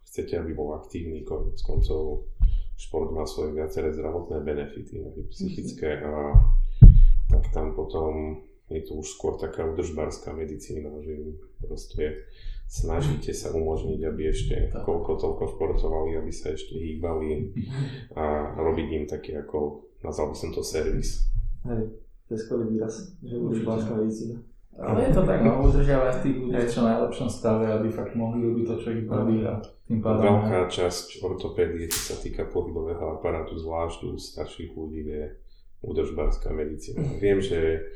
chcete, 0.05 0.38
aby 0.41 0.58
bol 0.58 0.74
aktívny, 0.74 1.22
konec 1.22 1.62
koncov 1.62 2.29
šport 2.75 3.13
má 3.15 3.24
svoje 3.24 3.55
viaceré 3.55 3.94
zdravotné 3.94 4.44
benefity, 4.44 5.05
aj 5.05 5.32
psychické 5.32 6.01
a 6.03 6.34
tak 7.32 7.50
tam 7.53 7.72
potom 7.72 8.44
je 8.70 8.82
to 8.82 8.98
už 8.98 9.08
skôr 9.15 9.38
taká 9.38 9.70
udržbárska 9.70 10.34
medicína, 10.34 10.89
že 11.05 11.38
proste 11.62 12.25
snažíte 12.65 13.29
sa 13.29 13.53
umožniť, 13.53 14.00
aby 14.01 14.22
ešte 14.25 14.55
koľko 14.74 15.22
toľko 15.22 15.44
športovali, 15.53 16.17
aby 16.17 16.32
sa 16.34 16.50
ešte 16.50 16.74
hýbali 16.74 17.53
a 18.17 18.58
robiť 18.58 18.88
im 18.98 19.05
taký 19.05 19.38
ako, 19.38 19.86
nazval 20.01 20.34
by 20.34 20.38
som 20.38 20.50
to 20.50 20.65
servis. 20.65 21.29
Hej, 21.62 21.94
to 22.25 22.29
je 22.34 22.39
skvelý 22.41 22.65
výraz, 22.74 23.13
že 23.22 23.38
udržbárska 23.38 23.94
medicína. 23.94 24.41
Ale 24.75 25.08
je 25.08 25.12
to 25.15 25.24
tak, 25.24 25.39
no, 25.39 25.63
udržiavať 25.63 26.13
tých 26.20 26.36
ľudí 26.36 26.60
v 26.60 26.67
čo 26.67 26.84
najlepšom 26.84 27.29
stave, 27.32 27.63
aby 27.72 27.88
fakt 27.88 28.12
mohli 28.12 28.44
robiť 28.44 28.65
to, 28.67 28.75
čo 28.75 28.88
ich 28.91 29.08
baví 29.08 29.39
a 29.48 29.55
tým 29.88 30.03
pádom... 30.03 30.44
Veľká 30.44 30.67
časť 30.67 31.24
ortopédie, 31.24 31.88
čo 31.88 32.12
sa 32.12 32.15
týka 32.20 32.44
pohybového 32.51 33.15
aparátu, 33.15 33.55
zvlášť 33.55 34.00
u 34.03 34.20
starších 34.20 34.75
ľudí, 34.75 35.08
je 35.08 35.24
udržbárska 35.79 36.51
medicína. 36.51 37.08
Viem, 37.24 37.39
že 37.39 37.88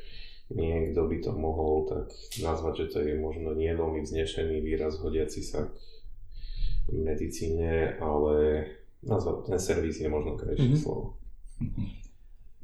niekto 0.50 1.04
by 1.04 1.18
to 1.20 1.32
mohol 1.36 1.84
tak 1.84 2.08
nazvať, 2.40 2.74
že 2.82 2.86
to 2.96 2.98
je 3.04 3.14
možno 3.20 3.52
nie 3.54 3.76
veľmi 3.76 4.00
vznešený 4.00 4.64
výraz 4.64 5.04
hodiaci 5.04 5.44
sa 5.44 5.68
k 5.68 6.96
medicíne, 6.96 8.00
ale 8.00 8.66
nazvať 9.04 9.52
ten 9.52 9.60
servis 9.60 10.00
je 10.00 10.08
možno 10.08 10.40
krajšie 10.40 10.74
Mhm. 10.74 10.80
slovo. 10.80 11.20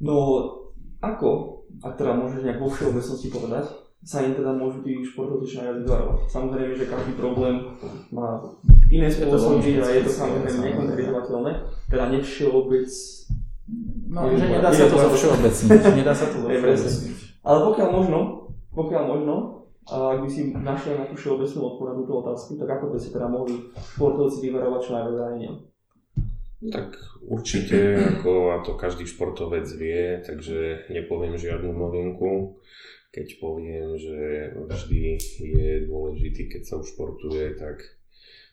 No, 0.00 0.16
ako, 1.00 1.60
ak 1.84 2.00
teda 2.00 2.16
môžeš 2.16 2.44
nejak 2.44 2.60
vo 2.60 2.72
všeobecnosti 2.72 3.28
povedať, 3.28 3.64
sa 4.02 4.20
im 4.20 4.32
teda 4.32 4.52
môžu 4.52 4.80
tí 4.80 5.00
športovci 5.02 5.56
najviac 5.56 5.78
vyvarovať. 5.82 6.18
Samozrejme, 6.26 6.72
že 6.74 6.86
každý 6.86 7.12
problém 7.14 7.54
má 8.08 8.38
iné 8.86 9.08
spôsoby 9.08 9.76
a 9.76 9.86
je 9.88 10.02
to 10.02 10.10
samozrejme 10.10 10.58
nekonkretizovateľné. 10.62 11.52
Teda 11.86 12.04
nevšeobec, 12.08 12.90
No, 14.06 14.30
Je 14.30 14.38
že 14.38 14.46
nedá 14.48 14.70
sa 14.70 14.86
to 14.86 14.94
to 14.94 14.96
zo 14.96 15.02
veľmi- 15.02 15.18
všeobecniť, 15.18 15.68
nedá 15.96 16.14
sa 16.14 16.26
to 16.30 16.36
zo 16.38 16.46
Je 16.46 16.62
presne. 16.62 16.86
všeobecniť. 16.86 17.18
ale 17.42 17.58
pokiaľ 17.64 17.88
možno, 17.90 18.18
pokiaľ 18.70 19.02
možno, 19.04 19.34
a 19.84 19.94
ak 20.08 20.18
by 20.22 20.28
si 20.28 20.40
našiel 20.52 20.94
nejakú 20.96 21.14
všeobecnú 21.16 21.60
odpoveď 21.64 21.88
na 21.88 21.98
túto 21.98 22.14
otázku, 22.16 22.50
tak 22.54 22.68
ako 22.72 22.84
by 22.86 22.96
si 22.96 23.08
teda 23.10 23.26
mohli 23.26 23.54
športovci 23.74 24.38
vyvarovať 24.44 24.80
čo 24.80 24.90
najviac 24.92 25.12
zraneniam? 25.12 25.56
Tak 26.64 26.88
určite, 27.22 27.78
ako 28.14 28.30
a 28.48 28.62
to 28.62 28.72
každý 28.72 29.04
športovec 29.04 29.66
vie, 29.68 30.18
takže 30.20 30.58
nepoviem 30.88 31.34
žiadnu 31.34 31.68
novinku. 31.68 32.62
Keď 33.16 33.40
poviem, 33.40 33.96
že 33.96 34.52
vždy 34.52 35.16
je 35.40 35.88
dôležitý, 35.88 36.52
keď 36.52 36.62
sa 36.68 36.74
už 36.76 36.92
športuje, 36.92 37.56
tak 37.56 37.80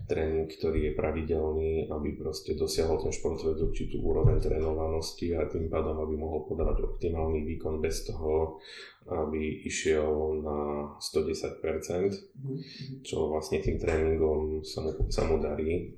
tréning, 0.08 0.48
ktorý 0.52 0.92
je 0.92 0.98
pravidelný, 1.00 1.88
aby 1.88 2.12
proste 2.16 2.56
dosiahol 2.56 3.00
ten 3.00 3.12
športovec 3.12 3.60
určitú 3.60 4.02
úroveň 4.04 4.40
trénovanosti 4.40 5.36
a 5.36 5.46
tým 5.48 5.70
pádom, 5.72 6.00
aby 6.04 6.16
mohol 6.20 6.44
podávať 6.44 6.84
optimálny 6.84 7.44
výkon 7.48 7.80
bez 7.80 8.04
toho, 8.08 8.60
aby 9.08 9.68
išiel 9.68 10.42
na 10.44 10.92
110%, 11.00 13.04
čo 13.04 13.28
vlastne 13.32 13.60
tým 13.64 13.80
tréningom 13.80 14.64
sa 14.64 14.82
mu, 14.84 14.92
sa 15.08 15.24
mu 15.28 15.40
darí. 15.40 15.96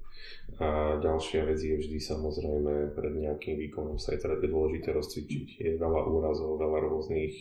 A 0.57 0.97
ďalšia 1.01 1.45
vec 1.45 1.61
je 1.61 1.77
vždy 1.77 1.99
samozrejme 2.01 2.97
pred 2.97 3.13
nejakým 3.13 3.61
výkonom 3.61 4.01
sa 4.01 4.13
je 4.13 4.25
teda 4.25 4.41
dôležité 4.41 4.93
rozcvičiť. 4.93 5.47
Je 5.61 5.81
veľa 5.81 6.01
úrazov, 6.09 6.57
veľa 6.57 6.89
rôznych 6.89 7.33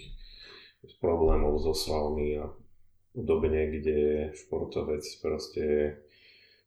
problémov 1.00 1.60
so 1.60 1.72
svalmi 1.72 2.40
a 2.40 2.50
podobne, 3.14 3.70
kde 3.70 4.30
športovec 4.34 5.04
proste 5.22 5.96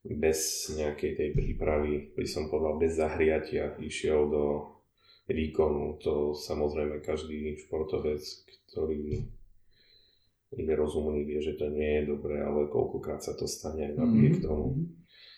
bez 0.07 0.71
nejakej 0.71 1.12
tej 1.19 1.29
prípravy, 1.36 2.15
by 2.15 2.24
som 2.24 2.47
povedal, 2.47 2.79
bez 2.79 2.95
zahriatia 2.95 3.75
išiel 3.81 4.31
do 4.31 4.43
výkonu. 5.27 6.00
To 6.07 6.31
samozrejme 6.31 7.03
každý 7.03 7.59
športovec, 7.67 8.24
ktorý 8.71 9.27
je 10.55 10.74
rozumný, 10.79 11.27
vie, 11.27 11.43
že 11.43 11.59
to 11.59 11.67
nie 11.67 12.00
je 12.00 12.03
dobré, 12.07 12.39
ale 12.39 12.71
koľkokrát 12.71 13.19
sa 13.19 13.36
to 13.36 13.43
stane 13.43 13.91
aj 13.91 13.93
napriek 14.00 14.39
tomu. 14.39 14.88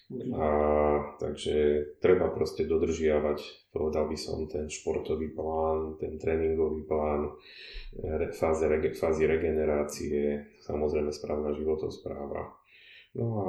A, 0.09 0.47
takže 1.21 1.85
treba 2.01 2.33
proste 2.33 2.65
dodržiavať, 2.65 3.69
povedal 3.69 4.09
by 4.09 4.17
som, 4.17 4.49
ten 4.49 4.65
športový 4.65 5.29
plán, 5.37 6.01
ten 6.01 6.17
tréningový 6.17 6.81
plán, 6.89 7.37
re, 7.93 8.33
fáze, 8.33 8.65
rege, 8.65 8.97
fázy 8.97 9.29
regenerácie, 9.29 10.49
samozrejme 10.65 11.13
správna 11.13 11.53
životospráva. 11.53 12.57
No 13.21 13.25
a 13.37 13.47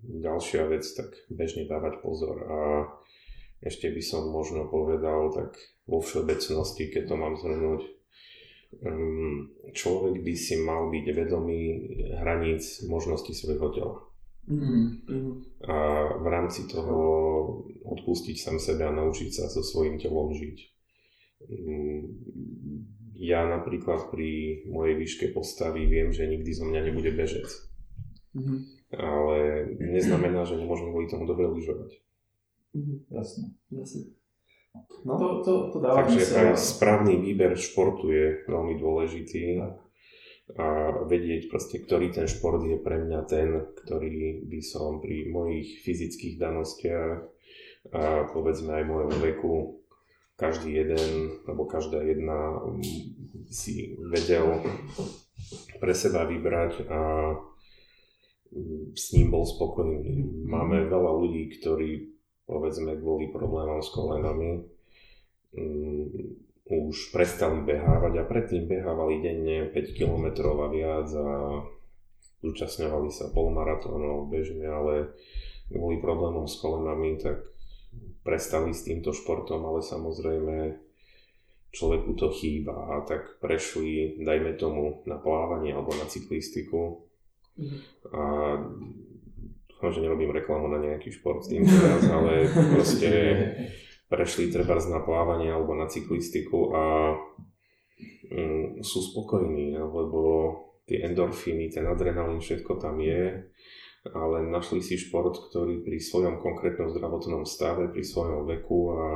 ďalšia 0.00 0.64
vec, 0.72 0.88
tak 0.96 1.12
bežne 1.28 1.68
dávať 1.68 2.00
pozor. 2.00 2.40
A 2.40 2.88
ešte 3.60 3.92
by 3.92 4.00
som 4.00 4.32
možno 4.32 4.72
povedal, 4.72 5.28
tak 5.28 5.60
vo 5.84 6.00
všeobecnosti, 6.00 6.88
keď 6.88 7.12
to 7.12 7.14
mám 7.20 7.36
zhrnúť, 7.36 7.80
um, 8.80 9.52
človek 9.76 10.24
by 10.24 10.34
si 10.40 10.56
mal 10.56 10.88
byť 10.88 11.04
vedomý 11.12 11.60
hraníc 12.16 12.80
možností 12.88 13.36
svojho 13.36 13.68
tela 13.76 13.96
Mhm. 14.42 15.62
a 15.62 15.76
v 16.18 16.26
rámci 16.26 16.66
toho 16.66 16.98
odpustiť 17.86 18.34
sám 18.34 18.58
sebe 18.58 18.82
a 18.82 18.90
naučiť 18.90 19.30
sa 19.30 19.46
so 19.46 19.62
svojím 19.62 20.02
telom 20.02 20.34
žiť. 20.34 20.58
Mm, 21.46 22.02
Ja 23.22 23.46
napríklad 23.46 24.10
pri 24.10 24.62
mojej 24.66 24.98
výške 24.98 25.30
postavy 25.30 25.86
viem, 25.86 26.10
že 26.10 26.26
nikdy 26.26 26.50
zo 26.50 26.66
mňa 26.66 26.90
nebude 26.90 27.14
bežec, 27.14 27.46
Mhm. 28.34 28.56
ale 28.98 29.38
neznamená, 29.78 30.42
že 30.42 30.58
nemôžem 30.58 30.90
kvôli 30.90 31.06
tomu 31.06 31.30
dobre 31.30 31.46
lyžovať. 31.46 32.02
Mhm. 32.74 32.94
Jasne. 33.14 33.54
Jasne. 33.70 34.02
No, 35.04 35.20
To, 35.20 35.44
to, 35.44 35.52
to 35.70 35.78
dáva 35.78 36.02
Takže 36.02 36.24
aj 36.32 36.56
správny 36.56 37.20
výber 37.20 37.54
športu 37.54 38.08
je 38.10 38.42
veľmi 38.48 38.80
dôležitý 38.80 39.60
Tak. 39.60 39.74
A 40.52 41.00
vedieť 41.06 41.48
proste, 41.48 41.80
ktorý 41.80 42.12
ten 42.12 42.28
šport 42.28 42.60
je 42.60 42.76
pre 42.76 43.00
mňa 43.00 43.20
ten, 43.24 43.62
ktorý 43.82 44.44
by 44.44 44.60
som 44.60 45.00
pri 45.00 45.30
mojich 45.30 45.80
fyzických 45.80 46.36
danostiach 46.36 47.24
a 47.94 48.30
povedzme 48.30 48.78
aj 48.78 48.84
mojom 48.84 49.14
veku 49.22 49.82
každý 50.36 50.82
jeden 50.82 51.38
alebo 51.46 51.70
každá 51.70 52.02
jedna 52.02 52.58
mm, 52.58 52.82
si 53.48 53.94
vedel 54.10 54.58
pre 55.78 55.94
seba 55.94 56.26
vybrať 56.26 56.90
a 56.90 57.00
mm, 58.50 58.98
s 58.98 59.14
ním 59.14 59.30
bol 59.30 59.46
spokojný. 59.46 60.02
Máme 60.42 60.90
veľa 60.90 61.12
ľudí, 61.16 61.48
ktorí 61.58 62.10
povedzme 62.44 62.98
kvôli 62.98 63.30
problémom 63.30 63.80
s 63.80 63.90
kolenami 63.94 64.66
mm, 65.54 66.51
už 66.66 67.10
prestali 67.10 67.62
behávať 67.66 68.22
a 68.22 68.28
predtým 68.28 68.70
behávali 68.70 69.20
denne 69.20 69.70
5 69.70 69.98
km 69.98 70.54
a 70.62 70.68
viac 70.70 71.08
a 71.12 71.28
zúčastňovali 72.42 73.10
sa 73.10 73.30
polmaratónov 73.30 74.30
bežne, 74.30 74.66
ale 74.66 75.14
kvôli 75.70 75.98
problémom 75.98 76.46
s 76.46 76.58
kolenami 76.58 77.18
tak 77.18 77.42
prestali 78.22 78.70
s 78.72 78.86
týmto 78.86 79.10
športom, 79.10 79.62
ale 79.66 79.82
samozrejme 79.82 80.78
človeku 81.72 82.14
to 82.14 82.28
chýba 82.30 82.72
a 82.72 82.94
tak 83.06 83.42
prešli, 83.42 84.20
dajme 84.22 84.54
tomu, 84.54 85.02
na 85.08 85.18
plávanie 85.18 85.74
alebo 85.74 85.94
na 85.96 86.06
cyklistiku 86.06 87.08
Mhm. 87.52 87.78
a 88.16 88.22
dúfam, 89.68 89.90
že 89.92 90.00
nerobím 90.00 90.32
reklamu 90.32 90.72
na 90.72 90.80
nejaký 90.80 91.12
šport 91.12 91.44
s 91.44 91.52
tým 91.52 91.68
teraz, 91.68 92.00
ale 92.08 92.48
proste 92.48 93.10
prešli 94.12 94.52
treba 94.52 94.76
na 94.76 95.00
plávanie 95.00 95.48
alebo 95.48 95.72
na 95.72 95.88
cyklistiku 95.88 96.76
a 96.76 96.84
mm, 98.28 98.84
sú 98.84 99.00
spokojní, 99.00 99.72
lebo 99.80 100.20
tie 100.84 101.00
endorfíny, 101.08 101.72
ten 101.72 101.88
adrenalín, 101.88 102.44
všetko 102.44 102.76
tam 102.76 103.00
je, 103.00 103.48
ale 104.12 104.36
našli 104.44 104.84
si 104.84 105.00
šport, 105.00 105.32
ktorý 105.32 105.80
pri 105.80 105.96
svojom 105.96 106.44
konkrétnom 106.44 106.92
zdravotnom 106.92 107.48
stave, 107.48 107.88
pri 107.88 108.04
svojom 108.04 108.44
veku 108.44 108.78
a 108.92 109.06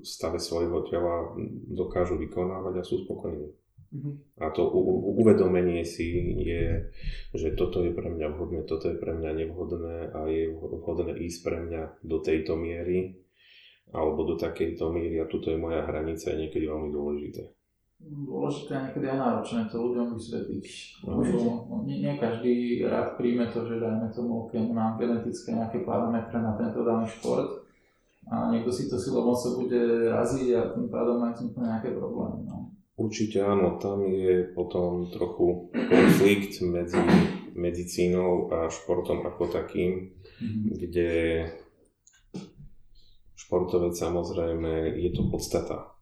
stave 0.00 0.40
svojho 0.40 0.88
tela 0.88 1.36
dokážu 1.68 2.16
vykonávať 2.16 2.80
a 2.80 2.86
sú 2.86 3.04
spokojní. 3.04 3.52
Mhm. 3.92 4.10
A 4.40 4.50
to 4.56 4.66
uvedomenie 5.20 5.84
si 5.84 6.16
je, 6.42 6.90
že 7.36 7.52
toto 7.54 7.84
je 7.84 7.92
pre 7.92 8.08
mňa 8.08 8.26
vhodné, 8.32 8.64
toto 8.64 8.88
je 8.88 8.96
pre 8.96 9.12
mňa 9.12 9.30
nevhodné 9.44 10.16
a 10.16 10.26
je 10.32 10.48
vhodné 10.48 11.12
ísť 11.28 11.38
pre 11.44 11.58
mňa 11.60 11.82
do 12.02 12.18
tejto 12.24 12.56
miery 12.56 13.25
alebo 13.94 14.26
do 14.26 14.34
takejto 14.34 14.90
miery 14.90 15.22
a 15.22 15.30
tuto 15.30 15.54
je 15.54 15.58
moja 15.58 15.86
hranica 15.86 16.32
je 16.32 16.46
niekedy 16.46 16.66
veľmi 16.66 16.90
dôležité. 16.90 17.42
dôležité 18.02 18.72
a 18.76 18.82
niekedy 18.90 19.06
aj 19.08 19.18
náročné 19.18 19.60
to 19.70 19.76
ľuďom 19.78 20.06
vysvetliť. 20.14 20.66
Lebo 21.06 21.38
nie, 21.86 22.02
nie 22.02 22.14
každý 22.18 22.84
rád 22.86 23.14
príjme 23.16 23.46
to, 23.50 23.64
že 23.64 23.80
dajme 23.80 24.10
tomu, 24.12 24.50
keď 24.50 24.62
mám 24.74 24.98
genetické 24.98 25.54
nejaké 25.54 25.86
parametre 25.86 26.38
na 26.42 26.58
tento 26.58 26.82
daný 26.82 27.06
šport 27.08 27.66
a 28.26 28.50
niekto 28.50 28.74
si 28.74 28.90
to 28.90 28.98
silou 28.98 29.22
mocou 29.22 29.62
bude 29.62 30.10
raziť 30.10 30.48
a 30.58 30.60
tým 30.74 30.90
pádom 30.90 31.22
aj 31.22 31.38
vzniknú 31.38 31.62
nejaké 31.62 31.94
problémy. 31.94 32.42
No. 32.42 32.74
Určite 32.96 33.44
áno, 33.44 33.76
tam 33.78 34.08
je 34.08 34.50
potom 34.56 35.06
trochu 35.12 35.68
konflikt 35.70 36.64
medzi 36.64 36.98
medicínou 37.54 38.48
a 38.52 38.68
športom 38.72 39.24
ako 39.24 39.52
takým, 39.52 40.16
mm-hmm. 40.16 40.70
kde 40.80 41.10
športovec 43.46 43.94
samozrejme 43.94 44.98
je 44.98 45.10
to 45.14 45.30
podstata 45.30 45.94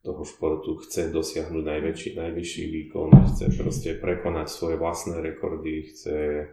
toho 0.00 0.24
športu, 0.24 0.80
chce 0.80 1.12
dosiahnuť 1.12 1.64
najväčší, 1.64 2.10
najvyšší 2.16 2.64
výkon, 2.70 3.12
chce 3.34 3.44
proste 3.60 3.90
prekonať 4.00 4.48
svoje 4.48 4.80
vlastné 4.80 5.20
rekordy, 5.20 5.84
chce 5.90 6.48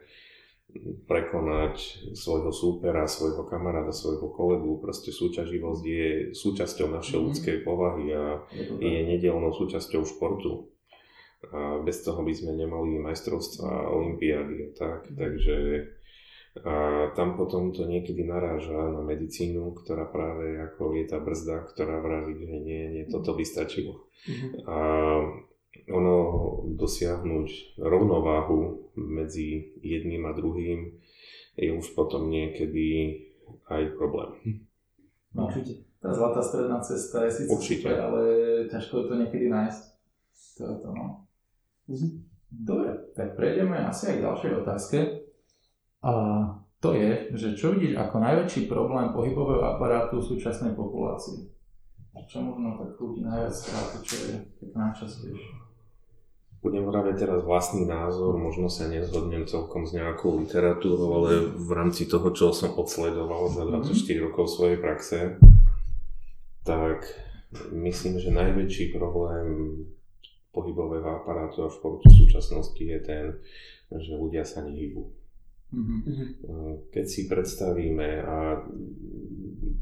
prekonať 1.08 1.76
svojho 2.18 2.52
súpera, 2.52 3.08
svojho 3.08 3.48
kamaráda, 3.48 3.96
svojho 3.96 4.28
kolegu. 4.28 4.76
Proste 4.84 5.16
súťaživosť 5.16 5.84
je 5.88 6.08
súčasťou 6.36 6.92
našej 6.92 7.16
mm-hmm. 7.16 7.28
ľudskej 7.32 7.58
povahy 7.64 8.12
a 8.12 8.44
je 8.84 9.00
nedelnou 9.08 9.56
súčasťou 9.56 10.04
športu. 10.04 10.68
A 11.54 11.80
bez 11.86 12.02
toho 12.04 12.26
by 12.26 12.34
sme 12.34 12.58
nemali 12.60 13.00
majstrovstva, 13.00 13.94
olimpiády 13.94 14.56
a 14.68 14.70
tak. 14.76 15.00
Mm-hmm. 15.08 15.16
Takže 15.16 15.56
a 16.64 17.12
tam 17.12 17.36
potom 17.36 17.76
to 17.76 17.84
niekedy 17.84 18.24
naráža 18.24 18.72
na 18.72 19.04
medicínu, 19.04 19.76
ktorá 19.76 20.08
práve 20.08 20.56
ako 20.56 20.96
je 20.96 21.04
tá 21.04 21.20
brzda, 21.20 21.68
ktorá 21.68 22.00
vraví, 22.00 22.48
že 22.48 22.58
nie, 22.64 22.84
nie, 22.96 23.04
toto 23.12 23.36
by 23.36 23.44
stačilo. 23.44 24.08
Mm-hmm. 24.24 24.52
A 24.64 24.78
ono 25.92 26.16
dosiahnuť 26.80 27.76
rovnováhu 27.76 28.88
medzi 28.96 29.76
jedným 29.84 30.24
a 30.24 30.32
druhým 30.32 30.96
je 31.60 31.76
už 31.76 31.92
potom 31.92 32.32
niekedy 32.32 33.20
aj 33.68 33.92
problém. 34.00 34.64
No, 35.36 35.52
určite. 35.52 35.84
Tá 36.00 36.16
zlatá 36.16 36.40
stredná 36.40 36.80
cesta 36.80 37.28
je 37.28 37.32
síce 37.44 37.52
určite. 37.52 37.84
super, 37.84 37.98
ale 38.00 38.22
ťažko 38.72 38.94
je 38.96 39.06
to 39.12 39.16
niekedy 39.20 39.46
nájsť. 39.52 39.84
To 40.56 40.62
je 40.72 40.76
to, 40.80 40.90
no. 40.96 41.06
Mm-hmm. 41.92 42.12
Dobre, 42.56 42.90
tak 43.12 43.36
prejdeme 43.36 43.76
asi 43.84 44.16
aj 44.16 44.16
k 44.16 44.24
ďalšej 44.24 44.52
otázke. 44.64 45.25
A 46.06 46.14
to 46.78 46.94
je, 46.94 47.34
že 47.34 47.58
čo 47.58 47.74
vidíš 47.74 47.98
ako 47.98 48.22
najväčší 48.22 48.70
problém 48.70 49.10
pohybového 49.10 49.66
aparátu 49.66 50.22
v 50.22 50.38
súčasnej 50.38 50.78
populácii? 50.78 51.50
Čo 52.30 52.46
možno 52.46 52.78
tak 52.78 52.94
ľudí 53.02 53.26
najviac 53.26 53.54
trápi, 53.54 53.98
čo 54.06 54.16
je 54.30 54.36
tak 54.62 54.72
najčastejšie? 54.72 55.54
Budem 56.62 56.86
vraviť 56.90 57.16
teraz 57.22 57.42
vlastný 57.46 57.86
názor, 57.86 58.38
možno 58.42 58.70
sa 58.70 58.90
nezhodnem 58.90 59.46
celkom 59.46 59.86
s 59.86 59.94
nejakou 59.94 60.42
literatúrou, 60.42 61.22
ale 61.22 61.54
v 61.54 61.72
rámci 61.74 62.10
toho, 62.10 62.34
čo 62.34 62.50
som 62.54 62.74
odsledoval 62.74 63.50
za 63.54 63.70
24 63.70 63.94
mm-hmm. 63.94 64.18
rokov 64.26 64.46
svojej 64.50 64.78
praxe, 64.82 65.38
tak 66.66 67.06
myslím, 67.70 68.18
že 68.18 68.34
najväčší 68.34 68.98
problém 68.98 69.78
pohybového 70.50 71.22
aparátu 71.22 71.66
a 71.66 71.70
športu 71.70 72.10
v 72.10 72.20
súčasnosti 72.26 72.82
je 72.82 73.00
ten, 73.04 73.26
že 73.94 74.18
ľudia 74.18 74.42
sa 74.42 74.66
nehybu. 74.66 75.25
Mm-hmm. 75.76 76.28
Keď 76.88 77.06
si 77.06 77.28
predstavíme, 77.28 78.24
a 78.24 78.64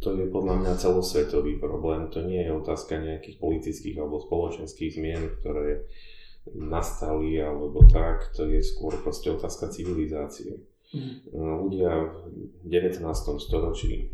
to 0.02 0.18
je 0.18 0.26
podľa 0.34 0.56
mňa 0.66 0.74
celosvetový 0.82 1.62
problém, 1.62 2.10
to 2.10 2.26
nie 2.26 2.42
je 2.42 2.52
otázka 2.52 2.98
nejakých 2.98 3.38
politických 3.38 3.96
alebo 4.02 4.18
spoločenských 4.18 4.98
zmien, 4.98 5.24
ktoré 5.40 5.86
nastali 6.58 7.38
alebo 7.40 7.86
tak, 7.88 8.34
to 8.34 8.50
je 8.50 8.60
skôr 8.66 8.98
proste 9.00 9.32
otázka 9.32 9.70
civilizácie. 9.70 10.60
Mm-hmm. 10.94 11.34
Ľudia 11.38 11.92
v 12.66 12.68
19. 12.68 13.06
storočí 13.40 13.94
e, 14.02 14.06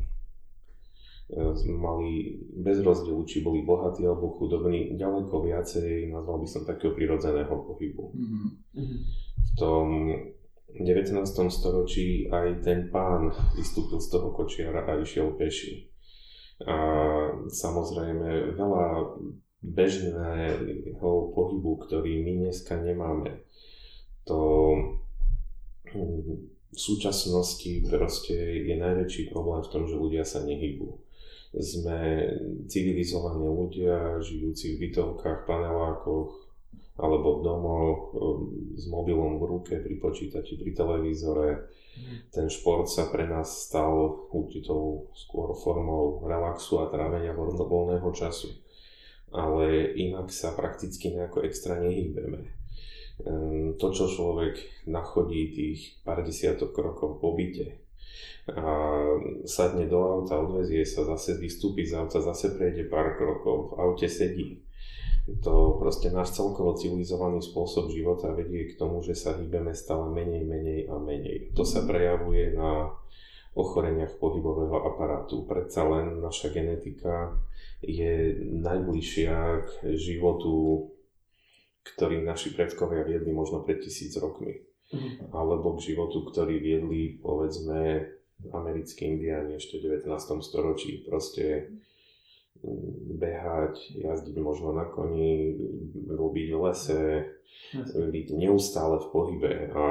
mali 1.74 2.38
bez 2.60 2.80
rozdielu, 2.84 3.24
či 3.26 3.42
boli 3.42 3.66
bohatí 3.66 4.06
alebo 4.06 4.36
chudobní, 4.36 4.96
ďaleko 4.96 5.48
viacej, 5.48 6.12
nazval 6.12 6.44
by 6.44 6.48
som 6.48 6.64
takého 6.68 6.92
prirodzeného 6.92 7.56
pohybu. 7.66 8.04
Mm-hmm. 8.14 9.00
V 9.40 9.52
tom 9.58 9.86
v 10.76 10.82
19. 10.86 11.26
storočí 11.50 12.30
aj 12.30 12.62
ten 12.62 12.94
pán 12.94 13.34
vystúpil 13.58 13.98
z 13.98 14.08
toho 14.14 14.30
kočiara 14.32 14.86
a 14.86 15.02
išiel 15.02 15.34
peši. 15.34 15.90
A 16.68 16.78
samozrejme 17.48 18.54
veľa 18.54 18.86
bežného 19.60 21.12
pohybu, 21.36 21.72
ktorý 21.88 22.24
my 22.24 22.48
dneska 22.48 22.80
nemáme, 22.80 23.44
to 24.24 24.40
v 26.70 26.80
súčasnosti 26.80 27.82
proste 27.90 28.36
je 28.68 28.76
najväčší 28.78 29.34
problém 29.34 29.66
v 29.66 29.72
tom, 29.74 29.84
že 29.90 29.98
ľudia 29.98 30.24
sa 30.24 30.46
nehybu. 30.46 31.02
Sme 31.50 32.30
civilizovaní 32.70 33.50
ľudia, 33.50 34.22
žijúci 34.22 34.78
v 34.78 34.86
bytovkách, 34.86 35.50
panelákoch, 35.50 36.49
alebo 37.00 37.40
v 37.40 37.42
domoch 37.48 38.00
um, 38.12 38.40
s 38.76 38.92
mobilom 38.92 39.40
v 39.40 39.44
ruke, 39.48 39.74
pri 39.80 39.96
počítači, 40.04 40.60
pri 40.60 40.76
televízore. 40.76 41.72
Mm. 41.96 42.18
Ten 42.28 42.48
šport 42.52 42.92
sa 42.92 43.08
pre 43.08 43.24
nás 43.24 43.72
stal 43.72 44.28
určitou 44.36 45.08
skôr 45.16 45.56
formou 45.56 46.20
relaxu 46.28 46.84
a 46.84 46.92
trávenia 46.92 47.32
voľného 47.32 48.10
času. 48.12 48.52
Ale 49.32 49.96
inak 49.96 50.28
sa 50.28 50.52
prakticky 50.52 51.16
nejako 51.16 51.48
extra 51.48 51.80
nehýbeme. 51.80 52.52
Um, 53.24 53.80
to, 53.80 53.96
čo 53.96 54.12
človek 54.12 54.88
nachodí 54.88 55.56
tých 55.56 55.80
pár 56.04 56.24
desiatok 56.24 56.76
krokov 56.76 57.24
po 57.24 57.36
byte, 57.36 57.80
a 58.50 58.66
sadne 59.46 59.86
do 59.86 60.02
auta, 60.02 60.42
odvezie 60.42 60.82
sa, 60.82 61.06
zase 61.06 61.38
vystúpi 61.38 61.86
z 61.86 61.94
auta, 62.02 62.18
zase 62.18 62.58
prejde 62.58 62.90
pár 62.90 63.14
krokov, 63.14 63.72
v 63.72 63.74
aute 63.78 64.10
sedí 64.10 64.66
to 65.42 65.78
proste 65.78 66.10
náš 66.10 66.34
celkovo 66.34 66.74
civilizovaný 66.74 67.44
spôsob 67.46 67.94
života 67.94 68.34
vedie 68.34 68.72
k 68.72 68.78
tomu, 68.80 69.06
že 69.06 69.14
sa 69.14 69.38
hýbeme 69.38 69.76
stále 69.78 70.10
menej, 70.10 70.44
menej 70.46 70.80
a 70.90 70.98
menej. 70.98 71.54
To 71.54 71.62
sa 71.62 71.86
prejavuje 71.86 72.58
na 72.58 72.90
ochoreniach 73.58 74.18
pohybového 74.18 74.86
aparátu. 74.86 75.46
Predsa 75.46 75.86
len 75.86 76.22
naša 76.22 76.54
genetika 76.54 77.36
je 77.82 78.36
najbližšia 78.40 79.38
k 79.66 79.70
životu, 79.98 80.88
ktorý 81.84 82.22
naši 82.22 82.54
predkovia 82.54 83.04
viedli 83.04 83.34
možno 83.34 83.66
pred 83.66 83.82
tisíc 83.82 84.14
rokmi. 84.18 84.66
Mm. 84.90 85.34
Alebo 85.34 85.78
k 85.78 85.94
životu, 85.94 86.26
ktorý 86.26 86.58
viedli, 86.58 87.22
povedzme, 87.22 88.10
americkí 88.50 89.06
indiáni 89.06 89.60
ešte 89.60 89.78
v 89.78 90.02
19. 90.02 90.10
storočí. 90.42 91.04
Proste 91.06 91.76
behať, 93.20 93.76
jazdiť 93.96 94.36
možno 94.40 94.76
na 94.76 94.86
koni, 94.88 95.56
robiť 96.08 96.48
v 96.52 96.58
lese, 96.60 97.04
byť 97.96 98.28
neustále 98.36 99.00
v 99.00 99.08
pohybe 99.12 99.54
a 99.72 99.86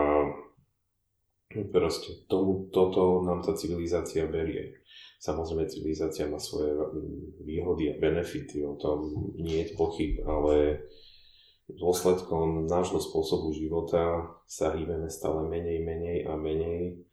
proste 1.72 2.28
to, 2.28 2.68
toto 2.68 3.24
nám 3.24 3.40
tá 3.40 3.56
civilizácia 3.56 4.28
berie. 4.28 4.76
Samozrejme 5.18 5.66
civilizácia 5.66 6.30
má 6.30 6.38
svoje 6.38 6.76
výhody 7.42 7.90
a 7.90 7.98
benefity, 7.98 8.62
o 8.62 8.78
tom 8.78 9.32
nie 9.34 9.66
je 9.66 9.74
pochyb, 9.74 10.22
ale 10.22 10.86
dôsledkom 11.68 12.64
nášho 12.64 13.00
spôsobu 13.02 13.52
života 13.52 14.24
sa 14.48 14.72
hýbeme 14.72 15.10
stále 15.12 15.44
menej, 15.44 15.84
menej 15.84 16.18
a 16.24 16.32
menej. 16.38 17.04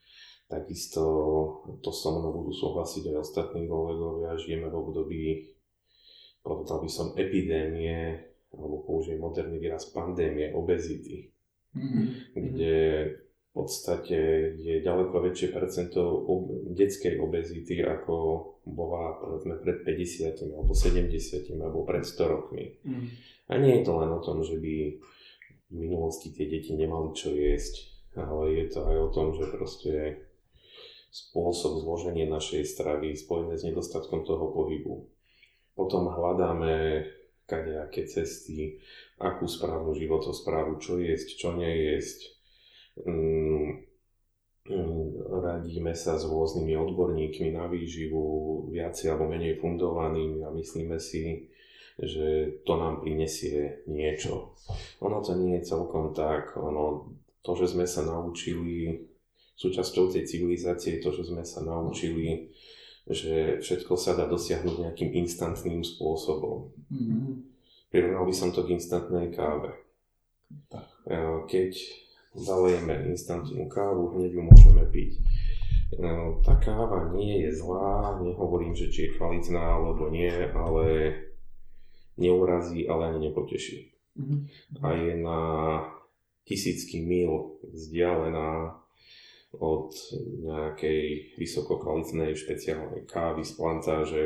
Takisto 0.45 1.01
to 1.81 1.89
so 1.89 2.09
mnou 2.13 2.31
budú 2.31 2.53
súhlasiť 2.53 3.09
aj 3.09 3.17
ostatní 3.17 3.65
kolegovia, 3.65 4.37
žijeme 4.37 4.69
v 4.69 4.77
období 4.77 5.23
povedal 6.45 6.77
by 6.85 6.89
som, 6.89 7.17
epidémie, 7.17 8.21
alebo 8.53 8.85
použijem 8.85 9.17
moderný 9.17 9.57
výraz, 9.57 9.89
pandémie, 9.89 10.53
obezity, 10.53 11.33
mm-hmm. 11.73 12.05
kde 12.37 12.75
v 13.25 13.51
podstate 13.51 14.19
je 14.61 14.85
ďaleko 14.85 15.25
väčšie 15.25 15.49
percento 15.49 16.27
detskej 16.77 17.17
obezity, 17.17 17.81
ako 17.81 18.15
bola 18.67 19.17
povedzme 19.17 19.57
pred 19.63 19.81
50 19.81 20.53
alebo 20.53 20.75
70 20.75 21.55
alebo 21.57 21.81
pred 21.87 22.03
100 22.05 22.33
rokmi. 22.35 22.77
Mm. 22.83 23.07
A 23.49 23.51
nie 23.57 23.79
je 23.79 23.83
to 23.87 23.93
len 23.95 24.11
o 24.11 24.19
tom, 24.19 24.43
že 24.43 24.59
by 24.59 24.75
v 25.71 25.75
minulosti 25.75 26.35
tie 26.35 26.51
deti 26.51 26.75
nemali 26.75 27.15
čo 27.15 27.31
jesť, 27.31 27.95
ale 28.19 28.59
je 28.59 28.65
to 28.75 28.79
aj 28.83 28.97
o 29.01 29.09
tom, 29.09 29.27
že 29.33 29.45
proste 29.55 29.91
spôsob 31.15 31.79
zloženia 31.79 32.27
našej 32.27 32.67
stravy 32.67 33.15
spojené 33.15 33.55
s 33.55 33.63
nedostatkom 33.63 34.27
toho 34.27 34.51
pohybu 34.51 35.15
potom 35.75 36.07
hľadáme 36.07 37.03
kadejaké 37.45 38.07
cesty, 38.07 38.79
akú 39.19 39.45
správnu 39.45 39.93
životosprávu, 39.93 40.79
čo 40.79 40.97
jesť, 40.97 41.35
čo 41.35 41.49
nejesť. 41.53 42.19
Mm, 43.05 43.85
mm, 44.71 45.05
radíme 45.43 45.93
sa 45.93 46.15
s 46.15 46.25
rôznymi 46.25 46.73
odborníkmi 46.79 47.53
na 47.53 47.67
výživu, 47.67 48.65
viacej 48.71 49.13
alebo 49.13 49.29
menej 49.29 49.59
fundovanými 49.59 50.47
a 50.47 50.49
myslíme 50.55 50.97
si, 50.97 51.51
že 51.99 52.59
to 52.63 52.79
nám 52.79 53.03
prinesie 53.03 53.85
niečo. 53.85 54.55
Ono 55.03 55.19
to 55.21 55.35
nie 55.37 55.59
je 55.59 55.69
celkom 55.69 56.15
tak, 56.15 56.55
ono, 56.55 57.13
to, 57.43 57.51
že 57.53 57.77
sme 57.77 57.85
sa 57.85 58.07
naučili, 58.07 59.05
súčasťou 59.55 60.11
tej 60.11 60.27
civilizácie 60.27 60.99
je 60.99 61.03
to, 61.03 61.09
že 61.15 61.31
sme 61.31 61.43
sa 61.47 61.63
naučili, 61.63 62.51
že 63.07 63.61
všetko 63.61 63.95
sa 63.95 64.17
dá 64.17 64.27
dosiahnuť 64.27 64.75
nejakým 64.81 65.11
instantným 65.25 65.85
spôsobom. 65.85 66.73
Mm-hmm. 66.91 67.31
Prirovnal 67.93 68.25
by 68.27 68.35
som 68.35 68.49
to 68.51 68.67
k 68.67 68.75
instantnej 68.75 69.31
káve. 69.31 69.71
Tak. 70.67 70.87
E, 71.07 71.17
keď 71.47 71.71
zalejeme 72.35 73.15
instantnú 73.15 73.71
kávu, 73.71 74.17
hneď 74.17 74.35
ju 74.35 74.41
môžeme 74.43 74.83
piť. 74.91 75.21
No, 75.95 76.41
tá 76.41 76.57
káva 76.59 77.13
nie 77.13 77.45
je 77.45 77.55
zlá, 77.55 78.19
nehovorím, 78.19 78.75
že 78.75 78.91
či 78.91 79.07
je 79.07 79.15
kvalitná 79.15 79.61
alebo 79.79 80.09
nie, 80.09 80.33
ale 80.51 81.13
neurazí, 82.17 82.89
ale 82.89 83.13
ani 83.13 83.29
nepoteší. 83.29 83.93
Mm-hmm. 84.17 84.39
A 84.81 84.87
je 84.97 85.13
na 85.21 85.39
tisícky 86.43 87.05
mil 87.05 87.61
vzdialená 87.63 88.81
od 89.59 89.95
nejakej 90.45 91.35
vysokokvalitnej 91.39 92.35
špeciálnej 92.35 93.07
kávy 93.07 93.41
z 93.43 93.51
plantáže, 93.55 94.25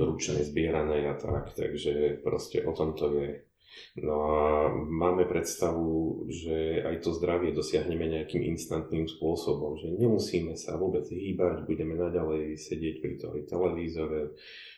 ručne 0.00 0.40
zbieranej 0.42 1.12
a 1.12 1.14
tak, 1.20 1.52
takže 1.52 2.24
proste 2.24 2.64
o 2.64 2.72
tom 2.72 2.96
to 2.96 3.12
je. 3.20 3.51
No 4.00 4.16
a 4.32 4.72
máme 4.72 5.28
predstavu, 5.28 6.24
že 6.32 6.80
aj 6.80 7.04
to 7.04 7.12
zdravie 7.12 7.52
dosiahneme 7.52 8.08
nejakým 8.08 8.40
instantným 8.56 9.04
spôsobom, 9.04 9.76
že 9.76 9.92
nemusíme 9.92 10.56
sa 10.56 10.80
vôbec 10.80 11.04
hýbať, 11.12 11.68
budeme 11.68 12.00
naďalej 12.00 12.56
sedieť 12.56 12.96
pri 13.04 13.12
tej 13.20 13.40
televízore, 13.44 14.32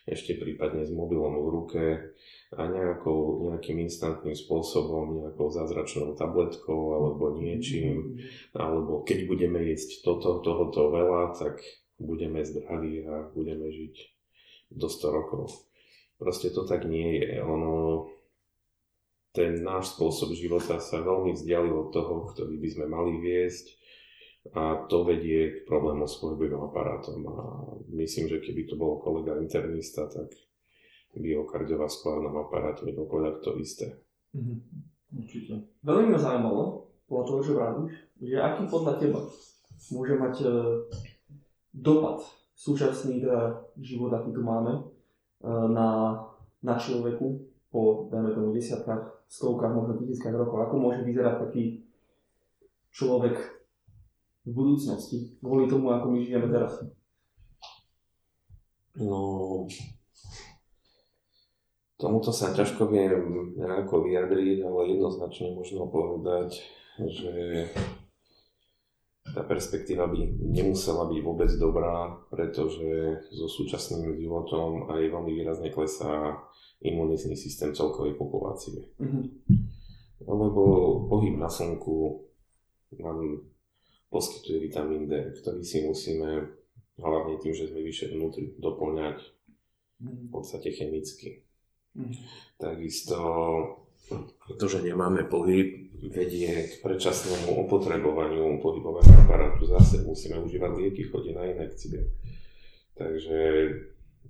ešte 0.04 0.34
prípadne 0.34 0.82
s 0.82 0.90
mobilom 0.90 1.38
v 1.40 1.48
ruke 1.48 1.84
a 2.58 2.62
nejakou, 2.66 3.50
nejakým 3.54 3.86
instantným 3.86 4.34
spôsobom, 4.34 5.22
nejakou 5.22 5.46
zázračnou 5.46 6.18
tabletkou 6.18 6.98
alebo 6.98 7.38
niečím, 7.38 8.18
alebo 8.50 9.06
keď 9.06 9.30
budeme 9.30 9.62
jesť 9.62 10.02
toto, 10.02 10.42
tohoto 10.42 10.90
veľa, 10.90 11.38
tak 11.38 11.62
budeme 12.02 12.42
zdraví 12.42 13.06
a 13.06 13.30
budeme 13.30 13.70
žiť 13.70 13.94
do 14.74 14.90
100 14.90 15.06
rokov. 15.06 15.54
Proste 16.18 16.50
to 16.50 16.62
tak 16.66 16.86
nie 16.86 17.22
je. 17.22 17.42
Ono, 17.42 18.06
ten 19.34 19.66
náš 19.66 19.98
spôsob 19.98 20.30
života 20.38 20.78
sa 20.78 21.02
veľmi 21.02 21.34
vzdialil 21.34 21.74
od 21.74 21.90
toho, 21.90 22.30
ktorý 22.30 22.54
by 22.62 22.68
sme 22.70 22.86
mali 22.86 23.18
viesť 23.18 23.66
a 24.54 24.86
to 24.86 25.02
vedie 25.02 25.50
k 25.50 25.58
problému 25.66 26.06
s 26.06 26.22
pohybovým 26.22 26.62
aparátom 26.62 27.18
a 27.26 27.36
myslím, 27.98 28.30
že 28.30 28.44
keby 28.44 28.70
to 28.70 28.78
bol 28.78 29.02
kolega 29.02 29.34
internista, 29.42 30.06
tak 30.06 30.30
by 31.18 31.34
o 31.34 31.48
kardiovaskulárnom 31.50 32.46
aparáte 32.46 32.86
vedel 32.86 33.10
povedať 33.10 33.34
to 33.42 33.50
isté. 33.58 33.86
Mhm. 34.38 34.54
Určite. 35.14 35.54
Veľmi 35.86 36.10
ma 36.10 36.18
zaujímalo, 36.18 36.90
podľa 37.06 37.24
toho, 37.30 37.40
čo 37.42 37.52
vravíš, 37.54 37.94
že 38.18 38.36
aký 38.42 38.62
podľa 38.66 38.92
teba 38.98 39.20
môže 39.94 40.14
mať 40.18 40.34
e, 40.42 40.48
dopad 41.70 42.18
súčasný 42.58 43.22
teda 43.22 43.62
život, 43.78 44.10
aký 44.10 44.34
tu 44.34 44.42
máme, 44.42 44.74
e, 44.74 44.82
na, 45.70 46.18
na 46.66 46.74
človeku 46.74 47.53
po, 47.74 48.06
dajme 48.06 48.30
tomu, 48.30 48.54
desiatkách 48.54 49.26
stovkách, 49.26 49.74
možno 49.74 49.98
tisíckach 49.98 50.30
rokov. 50.30 50.70
Ako 50.70 50.78
môže 50.78 51.02
vyzerať 51.02 51.42
taký 51.42 51.82
človek 52.94 53.34
v 54.46 54.50
budúcnosti, 54.54 55.34
kvôli 55.42 55.66
tomu, 55.66 55.90
ako 55.90 56.14
my 56.14 56.22
žijeme 56.22 56.46
teraz? 56.46 56.78
No, 58.94 59.66
tomuto 61.98 62.30
sa 62.30 62.54
ťažko 62.54 62.86
viem 62.94 63.58
nejako 63.58 64.06
vyjadriť, 64.06 64.62
ale 64.62 64.94
jednoznačne 64.94 65.58
možno 65.58 65.90
povedať, 65.90 66.62
že 67.02 67.66
tá 69.34 69.42
perspektíva 69.42 70.06
by 70.06 70.20
nemusela 70.54 71.10
byť 71.10 71.18
vôbec 71.26 71.50
dobrá, 71.58 72.22
pretože 72.30 73.18
so 73.34 73.50
súčasným 73.50 74.14
životom 74.14 74.86
aj 74.94 75.10
veľmi 75.10 75.32
výrazne 75.34 75.74
klesá 75.74 76.38
imunitný 76.84 77.34
systém 77.36 77.72
celkovej 77.72 78.14
populácie. 78.14 78.92
Mm-hmm. 79.00 79.24
Lebo 80.24 80.62
pohyb 81.08 81.40
na 81.40 81.48
slnku 81.48 82.22
nám 83.00 83.40
poskytuje 84.12 84.70
vitamín 84.70 85.10
D, 85.10 85.34
ktorý 85.40 85.64
si 85.64 85.82
musíme 85.82 86.54
hlavne 87.00 87.40
tým, 87.42 87.50
že 87.56 87.66
sme 87.72 87.82
vyššie 87.82 88.14
vnútri, 88.14 88.54
doplňať 88.60 89.18
v 90.04 90.28
podstate 90.30 90.70
chemicky. 90.70 91.42
Mm-hmm. 91.96 92.16
Takisto 92.60 93.18
to, 94.60 94.64
že 94.68 94.84
nemáme 94.84 95.24
pohyb, 95.26 95.88
vedie 96.04 96.68
k 96.68 96.72
predčasnému 96.84 97.64
opotrebovaniu 97.64 98.60
pohybového 98.60 99.08
aparátu. 99.24 99.64
Zase 99.64 100.04
musíme 100.04 100.36
užívať 100.44 100.72
lieky, 100.76 101.08
chodiť 101.08 101.32
na 101.32 101.44
inekcie. 101.48 102.12
Takže 102.94 103.40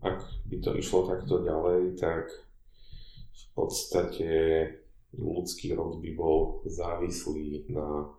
ak 0.01 0.19
by 0.47 0.57
to 0.63 0.71
išlo 0.79 1.11
takto 1.11 1.43
ďalej, 1.43 1.99
tak 1.99 2.31
v 3.35 3.47
podstate 3.55 4.31
ľudský 5.19 5.75
rod 5.75 5.99
by 5.99 6.11
bol 6.15 6.63
závislý 6.67 7.67
na 7.71 8.11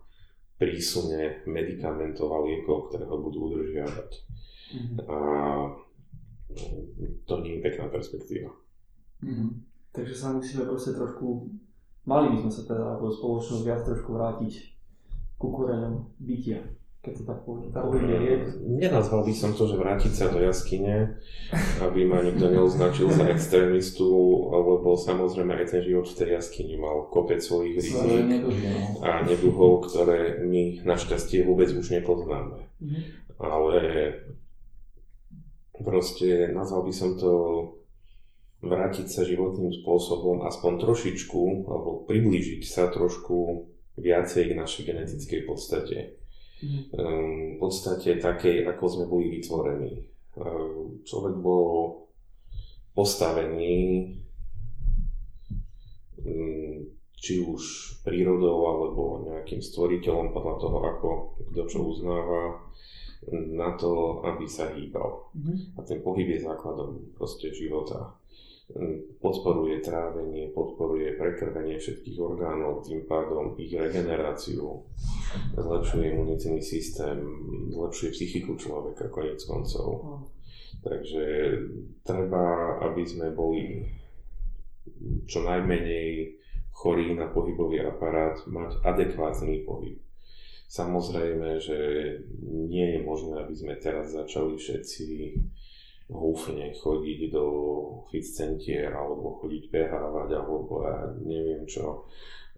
prísune 0.56 1.44
medikamentov 1.44 2.32
a 2.32 2.40
liekov, 2.44 2.88
ktoré 2.88 3.04
ho 3.04 3.16
budú 3.20 3.52
udržiavať. 3.52 4.10
Mm-hmm. 4.72 4.96
A 5.08 5.18
to 7.28 7.34
nie 7.44 7.60
je 7.60 7.64
pekná 7.64 7.92
perspektíva. 7.92 8.48
Mm-hmm. 9.20 9.50
Takže 9.92 10.14
sa 10.16 10.32
musíme 10.32 10.64
proste 10.64 10.96
trošku, 10.96 11.52
mali 12.08 12.32
by 12.32 12.36
sme 12.44 12.52
sa 12.52 12.62
teda 12.64 12.96
ako 12.96 13.12
spoločnosť 13.12 13.62
viac 13.64 13.80
trošku 13.84 14.10
vrátiť 14.16 14.52
ku 15.36 15.52
koreňom 15.52 16.16
bytia 16.20 16.64
keď 17.06 17.22
to 17.22 17.24
tak 17.30 17.38
poviem. 17.46 17.70
Nenazval 18.66 19.22
by 19.22 19.30
som 19.30 19.54
to, 19.54 19.70
že 19.70 19.78
vrátiť 19.78 20.10
sa 20.10 20.26
do 20.26 20.42
jaskyne, 20.42 21.14
aby 21.78 22.02
ma 22.02 22.18
nikto 22.18 22.50
neoznačil 22.50 23.06
za 23.14 23.30
extrémistu, 23.30 24.10
lebo 24.50 24.98
samozrejme 24.98 25.54
aj 25.54 25.66
ten 25.70 25.82
život 25.86 26.10
v 26.10 26.18
tej 26.18 26.28
jaskyni 26.34 26.74
mal 26.74 27.06
kopec 27.06 27.38
svojich 27.38 27.78
rizik 27.78 28.02
no. 28.02 28.50
a 29.06 29.22
neduhov, 29.22 29.86
ktoré 29.86 30.42
my 30.42 30.82
našťastie 30.82 31.46
vôbec 31.46 31.70
už 31.70 31.94
nepoznáme. 31.94 32.66
Mm-hmm. 32.82 33.02
Ale 33.38 33.78
proste 35.78 36.50
nazval 36.50 36.90
by 36.90 36.94
som 36.96 37.14
to 37.14 37.32
vrátiť 38.66 39.06
sa 39.06 39.22
životným 39.22 39.70
spôsobom 39.70 40.42
aspoň 40.42 40.82
trošičku, 40.82 41.70
alebo 41.70 42.02
priblížiť 42.10 42.66
sa 42.66 42.90
trošku 42.90 43.70
viacej 43.94 44.50
k 44.50 44.58
našej 44.58 44.82
genetickej 44.90 45.40
podstate 45.46 46.25
v 46.62 47.56
podstate 47.60 48.16
takej, 48.16 48.64
ako 48.64 48.84
sme 48.88 49.04
boli 49.04 49.28
vytvorení. 49.40 49.92
Ehm, 50.40 51.04
človek 51.04 51.36
bol 51.40 52.08
postavený 52.96 53.76
mm, 56.20 56.78
či 57.16 57.44
už 57.44 57.62
prírodou 58.04 58.56
alebo 58.68 59.02
nejakým 59.28 59.60
stvoriteľom 59.60 60.32
podľa 60.32 60.54
toho, 60.60 60.78
ako 60.80 61.08
kto 61.52 61.62
čo 61.68 61.78
uznáva, 61.92 62.64
na 63.32 63.74
to, 63.74 64.22
aby 64.22 64.46
sa 64.46 64.70
hýbal. 64.70 65.32
Mm-hmm. 65.34 65.56
A 65.76 65.80
ten 65.82 65.98
pohyb 66.04 66.28
je 66.30 66.46
základom 66.46 67.16
proste 67.16 67.50
života 67.50 68.14
podporuje 69.22 69.78
trávenie, 69.78 70.50
podporuje 70.50 71.14
prekrvenie 71.14 71.78
všetkých 71.78 72.18
orgánov, 72.18 72.82
tým 72.82 73.06
pádom 73.06 73.54
ich 73.62 73.70
regeneráciu, 73.70 74.82
zlepšuje 75.54 76.10
imunitný 76.10 76.58
systém, 76.58 77.22
zlepšuje 77.70 78.10
psychiku 78.10 78.58
človeka 78.58 79.06
konec 79.06 79.38
koncov. 79.46 80.20
Takže 80.82 81.24
treba, 82.02 82.78
aby 82.90 83.02
sme 83.06 83.30
boli 83.30 83.86
čo 85.26 85.46
najmenej 85.46 86.34
chorí 86.74 87.14
na 87.14 87.30
pohybový 87.30 87.86
aparát, 87.86 88.36
mať 88.50 88.82
adekvátny 88.82 89.62
pohyb. 89.62 89.98
Samozrejme, 90.66 91.62
že 91.62 91.78
nie 92.42 92.98
je 92.98 93.00
možné, 93.06 93.46
aby 93.46 93.54
sme 93.54 93.74
teraz 93.78 94.10
začali 94.10 94.58
všetci 94.58 95.06
húfne 96.06 96.70
chodiť 96.70 97.34
do 97.34 97.46
fit 98.10 98.22
centier 98.22 98.94
alebo 98.94 99.42
chodiť 99.42 99.74
behávať 99.74 100.30
alebo 100.38 100.86
ja 100.86 100.96
neviem 101.22 101.66
čo. 101.66 102.06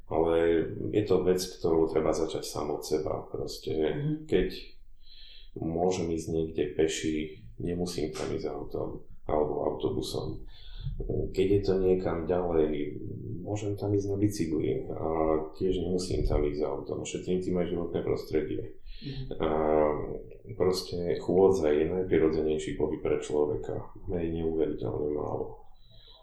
Ale 0.08 0.64
je 0.92 1.04
to 1.04 1.20
vec, 1.20 1.40
ktorú 1.40 1.84
treba 1.88 2.16
začať 2.16 2.44
sám 2.44 2.72
od 2.72 2.80
seba. 2.80 3.28
Proste, 3.28 3.76
mm-hmm. 3.76 4.14
keď 4.24 4.48
môžem 5.60 6.08
ísť 6.16 6.28
niekde 6.32 6.64
peši, 6.72 7.44
nemusím 7.60 8.12
tam 8.12 8.32
ísť 8.32 8.48
autom 8.48 9.04
alebo 9.28 9.68
autobusom. 9.68 10.40
Keď 11.36 11.46
je 11.52 11.60
to 11.60 11.74
niekam 11.84 12.24
ďalej, 12.24 12.96
môžem 13.44 13.76
tam 13.76 13.92
ísť 13.92 14.08
na 14.08 14.16
bicykli 14.16 14.88
a 14.88 15.08
tiež 15.52 15.84
nemusím 15.84 16.24
tam 16.24 16.40
ísť 16.40 16.64
autom. 16.64 17.04
Šetrím 17.04 17.44
tým 17.44 17.60
aj 17.60 17.68
životné 17.68 18.00
prostredie. 18.00 18.62
Mm-hmm. 18.98 19.26
A 19.38 19.48
proste 20.58 20.98
chôdza 21.22 21.70
je 21.70 21.86
najprirodzenejší 21.86 22.74
pohyb 22.74 22.98
pre 22.98 23.22
človeka. 23.22 23.94
Je 24.10 24.42
neuveriteľne 24.42 25.08
málo. 25.14 25.62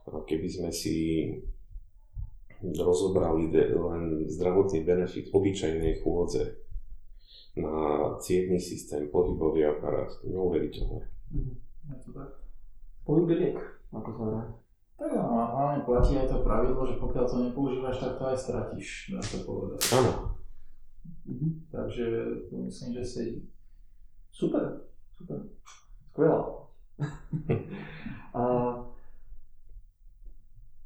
keby 0.05 0.47
sme 0.51 0.71
si 0.75 1.29
rozobrali 2.61 3.51
len 3.53 4.25
zdravotný 4.25 4.81
benefit 4.83 5.29
obyčajnej 5.29 6.01
chôdze 6.01 6.65
na 7.55 7.75
cievný 8.19 8.59
systém, 8.59 9.07
pohybový 9.07 9.71
aparát, 9.71 10.11
to 10.11 10.27
je 10.27 10.35
neuveriteľné. 10.35 11.01
Mhm. 11.31 11.53
Je 11.85 11.97
to 12.03 12.09
tak. 12.11 12.29
Pohyb 13.05 13.29
je 13.29 13.37
liek, 13.37 13.59
ako 13.93 14.09
sa 14.11 14.23
vrá. 14.25 14.41
Tak 14.95 15.11
áno, 15.11 15.35
a 15.37 15.43
hlavne 15.51 15.79
platí 15.83 16.15
aj 16.15 16.31
to 16.31 16.39
pravidlo, 16.39 16.87
že 16.87 16.95
pokiaľ 16.97 17.25
to 17.27 17.37
nepoužívaš, 17.43 17.99
tak 17.99 18.13
to 18.15 18.23
aj 18.31 18.37
stratíš, 18.39 19.11
dá 19.11 19.19
sa 19.19 19.37
povedať. 19.43 19.79
Áno, 19.91 20.11
Mhm. 21.25 21.65
Takže 21.71 22.05
to 22.49 22.57
myslím, 22.57 22.93
že 22.93 23.05
sedí. 23.05 23.35
Super, 24.31 24.81
super. 25.17 25.37
Skvelá. 26.11 26.67
A 28.33 28.43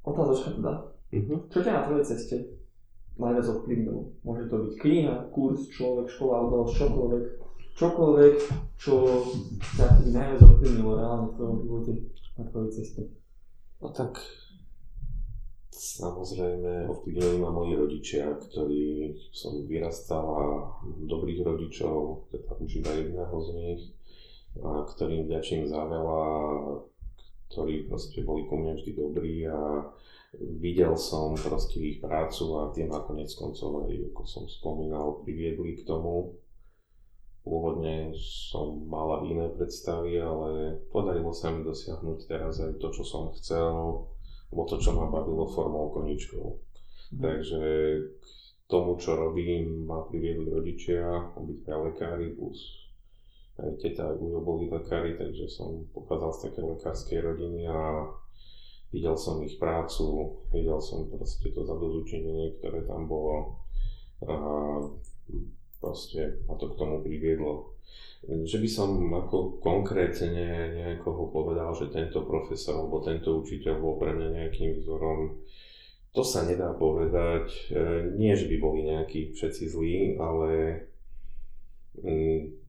otázočka 0.03 0.51
teda. 0.57 0.73
mhm. 1.11 1.49
Čo 1.49 1.59
ťa 1.65 1.71
na 1.73 1.81
tvojej 1.85 2.05
ceste 2.05 2.35
najviac 3.19 3.45
ovplyvnilo? 3.51 4.01
Môže 4.23 4.47
to 4.47 4.55
byť 4.63 4.73
kniha, 4.79 5.15
kurz, 5.35 5.67
človek, 5.75 6.07
škola, 6.07 6.33
alebo 6.45 6.69
čokoľvek. 6.71 7.25
Čokoľvek, 7.75 8.35
čo 8.79 8.93
ťa 9.75 9.87
najviac 10.11 10.41
ovplyvnilo 10.43 10.91
reálne 10.95 11.25
v 11.31 11.35
tvojom 11.35 11.57
živote 11.63 11.93
na 12.39 12.43
tvojej 12.47 12.71
ceste. 12.79 13.01
No 13.79 13.87
tak 13.91 14.19
samozrejme 15.79 16.91
ovplyvnili 16.91 17.39
ma 17.39 17.55
moji 17.55 17.73
rodičia, 17.79 18.35
ktorí 18.35 19.15
som 19.31 19.63
vyrastal 19.63 20.25
a 20.27 20.47
dobrých 20.83 21.47
rodičov, 21.47 22.27
teda 22.27 22.59
už 22.59 22.83
iba 22.83 22.91
jedného 22.99 23.35
z 23.39 23.49
nich, 23.55 23.81
a 24.59 24.83
ktorým 24.83 25.23
vďačím 25.31 25.71
za 25.71 25.79
veľa, 25.87 26.23
ktorí 27.47 27.87
proste 27.87 28.19
boli 28.27 28.43
ku 28.51 28.59
mne 28.59 28.75
vždy 28.75 28.91
dobrí 28.91 29.47
a 29.47 29.87
videl 30.35 30.99
som 30.99 31.33
proste 31.39 31.79
ich 31.79 32.03
prácu 32.03 32.59
a 32.59 32.75
tie 32.75 32.83
ma 32.83 32.99
konec 33.07 33.31
koncov 33.39 33.87
aj, 33.87 34.11
ako 34.11 34.21
som 34.27 34.43
spomínal, 34.51 35.23
priviedli 35.23 35.79
k 35.79 35.87
tomu. 35.87 36.35
Pôvodne 37.39 38.11
som 38.19 38.83
mala 38.83 39.23
iné 39.25 39.47
predstavy, 39.55 40.19
ale 40.19 40.83
podarilo 40.91 41.31
sa 41.31 41.55
mi 41.55 41.63
dosiahnuť 41.63 42.19
teraz 42.27 42.59
aj 42.59 42.77
to, 42.77 42.91
čo 42.91 43.03
som 43.07 43.31
chcel, 43.31 44.05
alebo 44.49 44.61
to, 44.65 44.75
čo 44.81 44.97
ma 44.97 45.05
bavilo 45.07 45.45
formou 45.49 45.93
koničkov. 45.93 46.57
Takže 47.09 47.61
k 48.05 48.25
tomu, 48.69 48.97
čo 49.01 49.17
robím, 49.17 49.85
ma 49.85 50.05
priviedli 50.05 50.49
rodičia, 50.49 51.33
obidva 51.37 51.89
lekári, 51.89 52.37
plus 52.37 52.89
aj 53.59 53.75
teta 53.83 54.07
aj 54.07 54.15
ujo 54.23 54.39
boli 54.39 54.71
lekári, 54.71 55.19
takže 55.19 55.51
som 55.51 55.83
pochádzal 55.91 56.31
z 56.31 56.39
také 56.47 56.61
lekárskej 56.63 57.19
rodiny 57.19 57.67
a 57.67 58.07
videl 58.95 59.19
som 59.19 59.43
ich 59.43 59.59
prácu, 59.59 60.39
videl 60.55 60.79
som 60.79 61.11
proste 61.11 61.51
to 61.51 61.61
zadozučinenie, 61.67 62.55
ktoré 62.59 62.87
tam 62.87 63.05
bolo 63.05 63.59
a 64.23 64.35
proste 65.79 66.43
ma 66.45 66.55
to 66.59 66.69
k 66.71 66.79
tomu 66.79 66.99
priviedlo. 67.01 67.73
Že 68.27 68.57
by 68.59 68.69
som 68.69 68.89
ako 69.15 69.63
konkrétne 69.63 70.43
niekoho 70.75 71.31
povedal, 71.31 71.71
že 71.71 71.89
tento 71.89 72.27
profesor 72.27 72.83
alebo 72.83 72.99
tento 72.99 73.39
učiteľ 73.39 73.79
bol 73.79 73.95
pre 73.95 74.11
mňa 74.11 74.27
nejakým 74.43 74.75
vzorom, 74.83 75.39
to 76.11 76.21
sa 76.21 76.43
nedá 76.43 76.75
povedať. 76.75 77.47
E, 77.71 78.11
Nie, 78.19 78.35
že 78.35 78.51
by 78.51 78.57
boli 78.59 78.85
nejakí 78.85 79.31
všetci 79.31 79.63
zlí, 79.71 79.95
ale 80.19 80.83
mm, 82.03 82.59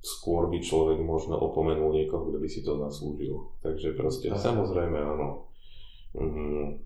skôr 0.00 0.48
by 0.48 0.58
človek 0.58 0.98
možno 1.04 1.36
opomenul 1.36 1.92
niekoho, 1.92 2.32
kto 2.32 2.38
by 2.40 2.48
si 2.48 2.64
to 2.64 2.80
zaslúžil. 2.80 3.52
Takže 3.60 3.92
proste, 3.92 4.32
Tak. 4.32 4.40
samozrejme 4.40 4.98
áno. 4.98 5.52
Mm, 6.16 6.80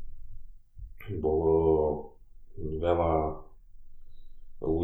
Bolo 1.22 1.54
veľa 2.58 3.45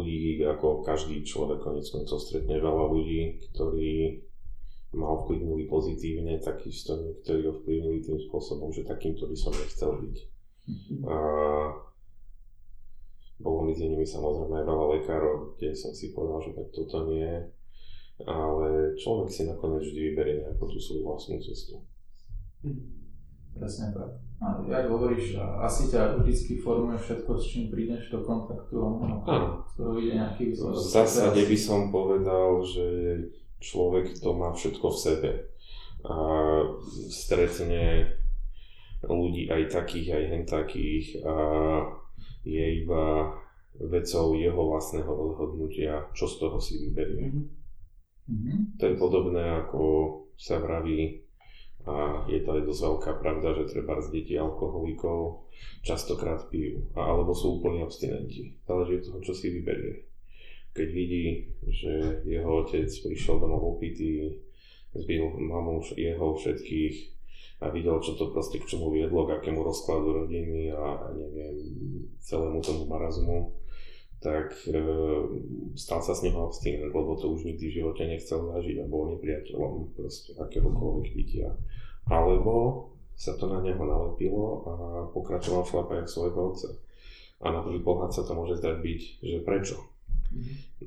ľudí, 0.03 0.43
ako 0.43 0.83
každý 0.83 1.23
človek 1.23 1.63
konec 1.63 1.87
koncov 1.87 2.19
stretne 2.19 2.59
veľa 2.59 2.85
ľudí, 2.91 3.39
ktorí 3.49 4.19
ma 4.93 5.09
ovplyvnili 5.09 5.65
pozitívne, 5.65 6.37
takisto 6.37 6.99
niektorí 7.01 7.49
ovplyvnili 7.49 8.05
tým 8.05 8.19
spôsobom, 8.29 8.69
že 8.69 8.85
takýmto 8.85 9.25
by 9.25 9.37
som 9.39 9.55
nechcel 9.55 9.91
byť. 9.97 10.17
A 11.09 11.17
bolo 13.41 13.59
medzi 13.67 13.89
nimi 13.89 14.05
samozrejme 14.05 14.61
aj 14.61 14.67
veľa 14.69 14.85
lekárov, 14.99 15.35
kde 15.57 15.73
som 15.73 15.91
si 15.91 16.13
povedal, 16.13 16.39
že 16.45 16.51
tak 16.55 16.67
toto 16.71 17.09
nie. 17.09 17.27
Ale 18.23 18.93
človek 18.95 19.33
si 19.33 19.49
nakoniec 19.49 19.83
vždy 19.89 19.99
vyberie 20.13 20.45
nejakú 20.45 20.69
tú 20.69 20.77
svoju 20.77 21.01
vlastnú 21.01 21.41
cestu. 21.41 21.81
Presne 23.53 23.93
tak. 23.93 24.09
A 24.43 24.59
jak 24.67 24.91
hovoríš, 24.91 25.39
asi 25.39 25.87
ťa 25.87 26.19
vždycky 26.19 26.59
formuje 26.59 26.99
všetko, 26.99 27.31
s 27.39 27.45
čím 27.47 27.71
prídeš 27.71 28.11
do 28.11 28.19
kontaktu, 28.27 28.75
áno, 28.75 29.63
z 29.63 29.73
toho 29.79 29.95
ide 29.95 30.19
nejaký 30.19 30.51
V 30.51 30.59
vzor. 30.59 30.75
zásade 30.75 31.47
by 31.47 31.57
som 31.57 31.87
povedal, 31.87 32.59
že 32.67 32.85
človek 33.63 34.19
to 34.19 34.35
má 34.35 34.51
všetko 34.51 34.87
v 34.91 34.97
sebe. 34.99 35.31
A 36.03 36.15
stretne 37.07 38.11
ľudí 39.07 39.47
aj 39.47 39.71
takých, 39.71 40.11
aj 40.11 40.23
hen 40.27 40.43
takých 40.43 41.23
a 41.23 41.35
je 42.43 42.83
iba 42.83 43.31
vecou 43.79 44.35
jeho 44.35 44.59
vlastného 44.59 45.07
rozhodnutia, 45.07 46.11
čo 46.11 46.27
z 46.27 46.35
toho 46.43 46.59
si 46.59 46.83
vyberie. 46.83 47.31
Mhm. 48.27 48.75
To 48.79 48.83
je 48.91 48.95
podobné, 48.99 49.43
ako 49.63 49.81
sa 50.35 50.59
vraví, 50.59 51.22
a 51.83 52.23
je 52.31 52.39
aj 52.39 52.63
dosť 52.63 52.81
veľká 52.83 53.11
pravda, 53.19 53.59
že 53.59 53.75
treba 53.75 53.99
z 53.99 54.07
detí 54.15 54.39
alkoholikov 54.39 55.51
častokrát 55.83 56.47
pijú, 56.47 56.87
alebo 56.95 57.35
sú 57.35 57.59
úplne 57.59 57.83
abstinenti. 57.83 58.55
Záleží 58.63 59.03
od 59.03 59.03
toho, 59.03 59.19
čo 59.19 59.33
si 59.35 59.51
vyberie. 59.51 60.07
Keď 60.73 60.87
vidí, 60.89 61.53
že 61.69 62.23
jeho 62.23 62.63
otec 62.63 62.87
prišiel 62.87 63.37
domov 63.37 63.77
opitý, 63.77 64.41
zbil 64.95 65.27
mamu, 65.37 65.83
jeho 65.93 66.33
všetkých 66.39 66.95
a 67.61 67.69
videl, 67.69 67.99
čo 67.99 68.15
to 68.15 68.31
proste 68.31 68.59
k 68.59 68.67
čomu 68.67 68.91
viedlo, 68.91 69.27
k 69.27 69.39
akému 69.39 69.63
rozkladu 69.63 70.23
rodiny 70.23 70.71
a 70.71 71.11
neviem, 71.15 71.55
celému 72.19 72.59
tomu 72.59 72.87
marazmu, 72.87 73.55
tak 74.23 74.55
e, 74.71 74.79
stal 75.75 75.99
sa 75.99 76.15
z 76.15 76.31
neho 76.31 76.47
abstinent, 76.47 76.95
lebo 76.95 77.19
to 77.19 77.27
už 77.27 77.43
nikdy 77.43 77.67
v 77.67 77.77
živote 77.83 78.07
nechcel 78.07 78.47
zažiť 78.47 78.79
a 78.79 78.87
bol 78.87 79.11
nepriateľom 79.11 79.99
proste 79.99 80.31
akéhokoľvek 80.39 81.07
pitia. 81.11 81.51
Alebo 82.07 82.87
sa 83.13 83.35
to 83.35 83.51
na 83.51 83.59
neho 83.59 83.83
nalepilo 83.83 84.45
a 84.65 84.73
pokračoval 85.11 85.67
v 85.67 85.71
šlapajach 85.75 86.09
svojho 86.09 86.39
otca. 86.55 86.69
A 87.43 87.51
na 87.51 87.59
prvý 87.59 87.83
pohľad 87.83 88.15
sa 88.15 88.23
to 88.23 88.31
môže 88.33 88.63
zdať 88.63 88.79
byť, 88.79 89.01
že 89.19 89.37
prečo. 89.43 89.77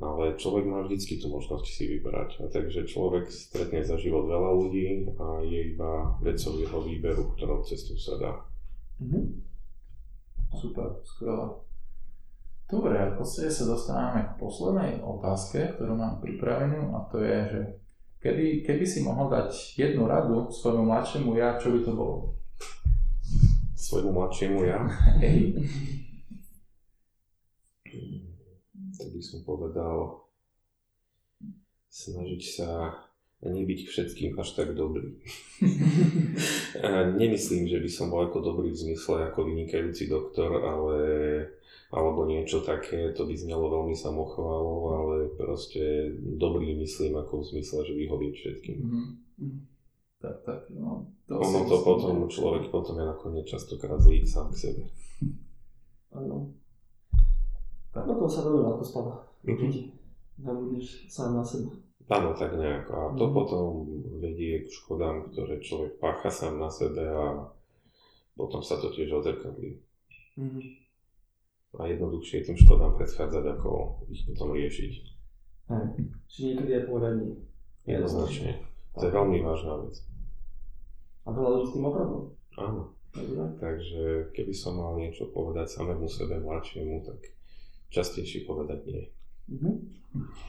Ale 0.02 0.34
človek 0.34 0.64
má 0.66 0.82
vždycky 0.82 1.22
tú 1.22 1.30
možnosť 1.30 1.66
si 1.70 1.84
vybrať. 1.86 2.42
A 2.42 2.50
takže 2.50 2.88
človek 2.88 3.30
stretne 3.30 3.84
za 3.84 3.94
život 4.00 4.26
veľa 4.26 4.50
ľudí 4.56 5.12
a 5.20 5.44
je 5.46 5.76
iba 5.76 6.18
vecou 6.18 6.58
jeho 6.58 6.80
výberu, 6.82 7.30
ktorou 7.36 7.62
cestou 7.62 7.94
sa 8.00 8.16
dá. 8.18 8.32
Mhm. 8.98 9.44
Super, 10.56 10.88
skvelé. 11.04 11.65
Dobre, 12.66 12.98
a 12.98 13.14
v 13.14 13.22
podstate 13.22 13.46
sa 13.46 13.62
dostávame 13.62 14.26
k 14.26 14.42
poslednej 14.42 14.98
otázke, 14.98 15.78
ktorú 15.78 15.94
mám 15.94 16.18
pripravenú 16.18 16.98
a 16.98 17.06
to 17.06 17.22
je, 17.22 17.38
že 17.46 17.60
kedy, 18.18 18.66
keby 18.66 18.82
si 18.82 19.06
mohol 19.06 19.30
dať 19.30 19.78
jednu 19.78 20.02
radu 20.10 20.50
svojmu 20.50 20.82
mladšiemu 20.82 21.30
ja, 21.38 21.54
čo 21.62 21.70
by 21.70 21.80
to 21.86 21.92
bolo? 21.94 22.34
Svojmu 23.78 24.10
mladšiemu 24.10 24.58
ja, 24.66 24.82
Hej. 25.22 25.62
tak 28.98 29.08
by 29.14 29.22
som 29.22 29.46
povedal, 29.46 30.26
snažiť 31.86 32.42
sa 32.42 32.98
nebyť 33.46 33.80
všetkým 33.86 34.34
až 34.42 34.58
tak 34.58 34.74
dobrý. 34.74 35.22
Nemyslím, 37.22 37.70
že 37.70 37.78
by 37.78 37.90
som 37.94 38.10
bol 38.10 38.26
ako 38.26 38.42
dobrý 38.42 38.74
v 38.74 38.90
zmysle 38.90 39.30
ako 39.30 39.46
vynikajúci 39.46 40.10
doktor, 40.10 40.66
ale 40.66 40.98
alebo 41.96 42.24
niečo 42.24 42.60
také, 42.60 43.10
to 43.10 43.24
by 43.24 43.32
znelo 43.32 43.72
veľmi 43.72 43.96
samochválo, 43.96 44.74
ale 44.92 45.14
proste 45.32 45.80
dobrý 46.14 46.76
myslím 46.76 47.16
ako 47.16 47.40
v 47.40 47.48
zmysle, 47.50 47.78
že 47.82 47.92
vyhovieť 47.94 48.34
všetkým. 48.34 48.78
Mhm. 48.78 49.56
Tak, 50.18 50.36
tak, 50.42 50.60
no. 50.70 51.08
To 51.26 51.36
Ono 51.38 51.44
to 51.62 51.64
myslím, 51.66 51.80
potom, 51.82 52.14
že- 52.22 52.32
človek 52.34 52.64
potom 52.68 52.94
je 52.94 53.06
nakoniec 53.06 53.46
častokrát 53.46 53.96
zlý 53.96 54.24
sám 54.24 54.48
k 54.50 54.56
sebe. 54.58 54.82
Áno. 56.12 56.52
Tak. 57.90 58.04
No 58.04 58.14
to 58.14 58.26
sa 58.26 58.40
veľmi 58.42 58.60
ľahko 58.62 58.82
spada. 58.82 59.12
Mhm. 59.42 59.50
Určite. 59.50 59.80
Zabudneš 60.36 60.86
sám 61.06 61.30
na 61.32 61.44
seba. 61.44 61.72
Áno, 62.08 62.30
tak 62.32 62.54
nejako. 62.54 62.92
A 62.92 63.04
to 63.14 63.24
Mhm. 63.24 63.32
potom 63.32 63.62
vedie 64.18 64.62
k 64.62 64.70
škodám, 64.70 65.26
ktoré 65.26 65.58
človek 65.58 65.96
pácha 65.96 66.28
sám 66.28 66.56
na 66.56 66.68
sebe 66.68 67.02
a 67.02 67.50
potom 68.32 68.60
sa 68.60 68.76
to 68.76 68.88
tiež 68.88 69.10
odzrkadlí. 69.12 69.80
Mhm. 70.36 70.60
A 71.76 71.92
jednoduchšie 71.92 72.40
je 72.40 72.46
tým 72.52 72.58
škodám 72.58 72.96
predchádzať, 72.96 73.44
ako 73.58 74.00
ich 74.08 74.24
potom 74.24 74.56
riešiť. 74.56 74.92
Hej. 75.66 75.86
Čiže 76.30 76.44
niekedy 76.54 76.72
je 76.72 76.82
povedanie. 76.88 77.30
Jednoznačne. 77.84 78.50
To 78.96 79.04
je 79.04 79.12
veľmi 79.12 79.38
vážna 79.44 79.74
vec. 79.84 79.94
A 81.26 81.28
veľa 81.34 81.48
ľudí 81.58 81.66
s 81.68 81.74
tým 81.74 81.84
opravdu. 81.84 82.18
Áno. 82.56 82.82
Dobre. 83.16 83.48
Takže 83.60 84.02
keby 84.36 84.52
som 84.52 84.76
mal 84.76 84.92
niečo 85.00 85.28
povedať 85.32 85.72
samému 85.72 86.04
sebe 86.04 86.36
mladšiemu, 86.36 87.00
tak 87.04 87.18
častejšie 87.88 88.44
povedať 88.44 88.78
nie. 88.88 89.02
Mhm. 89.52 89.70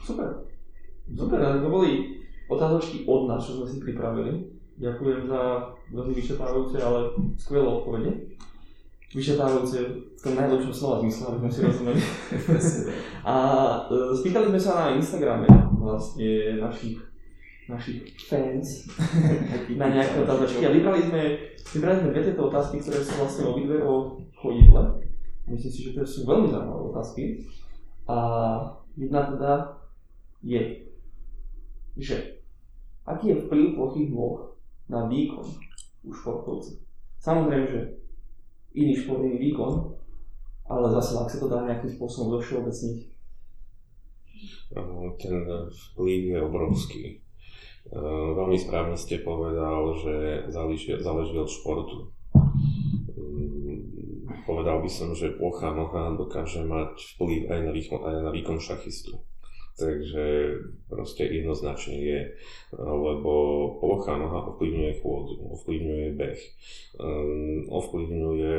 Super. 0.04 0.44
Super, 1.08 1.40
ale 1.40 1.64
to 1.64 1.68
boli 1.72 2.20
otázočky 2.52 3.08
od 3.08 3.28
nás, 3.28 3.40
čo 3.44 3.60
sme 3.60 3.66
si 3.68 3.78
pripravili. 3.80 4.52
Ďakujem 4.78 5.26
za 5.26 5.40
veľmi 5.90 6.12
vyčerpávajúce, 6.14 6.76
ale 6.78 7.10
skvelé 7.40 7.66
odpovede. 7.66 8.10
Vyčerpávajúce 9.08 9.78
v 9.88 10.20
tom 10.20 10.36
najlepšom 10.36 10.74
slova 10.74 11.00
zmysle, 11.00 11.32
aby 11.32 11.38
sme 11.40 11.50
si 11.50 11.60
rozumeli. 11.64 12.00
A 13.32 13.34
e, 13.88 14.12
spýtali 14.12 14.52
sme 14.52 14.60
sa 14.60 14.72
na 14.76 14.86
Instagrame 15.00 15.48
vlastne 15.80 16.60
našich, 16.60 17.00
našich 17.72 18.04
fans 18.28 18.84
na 19.80 19.88
nejaké 19.88 20.20
otázočky 20.20 20.60
a 20.68 20.76
vybrali 20.76 21.08
sme, 21.08 21.22
vybrali 21.72 21.96
sme 22.04 22.12
dve 22.12 22.22
tieto 22.28 22.52
otázky, 22.52 22.84
ktoré 22.84 23.00
sú 23.00 23.12
vlastne 23.16 23.48
obidve 23.48 23.80
o 23.80 24.20
chodidle. 24.36 25.00
Myslím 25.48 25.72
si, 25.72 25.80
že 25.88 25.96
to 25.96 26.04
sú 26.04 26.28
veľmi 26.28 26.52
zaujímavé 26.52 26.82
otázky. 26.92 27.22
A 28.04 28.16
jedna 28.92 29.32
teda 29.32 29.52
je, 30.44 30.84
že 31.96 32.44
aký 33.08 33.32
je 33.32 33.40
vplyv 33.48 33.72
plochých 33.72 34.12
nôh 34.12 34.52
na 34.92 35.08
výkon 35.08 35.48
u 36.04 36.10
športovca? 36.12 36.76
Samozrejme, 37.18 37.64
že 37.68 37.97
iný 38.76 38.94
športový 38.96 39.38
výkon, 39.38 39.72
ale 40.68 40.86
zase, 41.00 41.16
ak 41.16 41.28
sa 41.32 41.38
to 41.40 41.48
dá 41.48 41.64
nejakým 41.64 41.88
spôsobom 41.96 42.36
všeobecniť. 42.40 42.98
Áno, 44.76 45.16
Ten 45.16 45.48
vplyv 45.72 46.20
je 46.36 46.38
obrovský. 46.44 47.04
E, 47.08 47.16
Veľmi 48.36 48.58
správne 48.60 48.96
ste 49.00 49.24
povedal, 49.24 49.96
že 49.96 50.14
záleží, 50.52 50.92
záleží 51.00 51.34
od 51.40 51.48
športu. 51.48 52.12
Mm, 53.16 54.44
Povedal 54.44 54.84
by 54.84 54.90
som, 54.92 55.16
že 55.16 55.36
plochá 55.36 55.72
noha 55.72 56.16
dokáže 56.16 56.64
mať 56.64 57.16
vplyv 57.16 57.40
aj 57.48 57.60
na 57.64 57.72
výkon, 57.72 58.00
aj 58.04 58.14
na 58.28 58.32
výkon 58.32 58.60
šachistu. 58.60 59.16
Takže 59.78 60.26
proste 60.90 61.22
jednoznačne 61.22 61.94
je, 62.02 62.20
lebo 62.74 63.32
plochá 63.78 64.18
noha 64.18 64.50
ovplyvňuje 64.50 64.92
chôdzu, 64.98 65.38
ovplyvňuje 65.54 66.06
beh, 66.18 66.40
um, 66.98 67.62
ovplyvňuje 67.70 68.58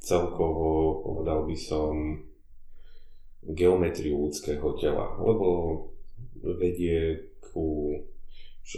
celkovo, 0.00 1.04
povedal 1.04 1.44
by 1.44 1.56
som, 1.60 2.24
geometriu 3.44 4.16
ľudského 4.28 4.72
tela, 4.80 5.20
lebo 5.20 5.48
vedie 6.40 7.28
ku 7.52 7.96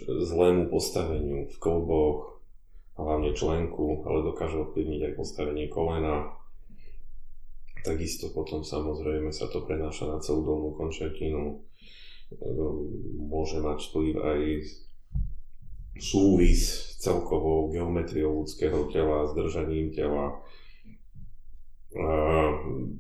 zlému 0.07 0.71
postaveniu 0.71 1.51
v 1.51 1.57
kolboch, 1.59 2.43
hlavne 2.95 3.35
členku, 3.35 4.07
ale 4.07 4.27
dokáže 4.27 4.63
ovplyvniť 4.63 5.01
aj 5.11 5.13
postavenie 5.19 5.67
kolena. 5.67 6.40
Takisto 7.81 8.29
potom 8.37 8.61
samozrejme 8.61 9.33
sa 9.33 9.49
to 9.49 9.65
prenáša 9.65 10.09
na 10.09 10.19
celú 10.21 10.45
dolnú 10.45 10.71
končatinu. 10.77 11.65
Ehm, 12.37 12.79
Môže 13.31 13.63
mať 13.63 13.79
vplyv 13.91 14.15
aj 14.21 14.41
súvis 16.01 16.97
celkovou 17.01 17.69
geometriou 17.73 18.45
ľudského 18.45 18.89
tela, 18.93 19.29
s 19.29 19.33
držaním 19.37 19.93
tela. 19.93 20.41
A 21.97 22.11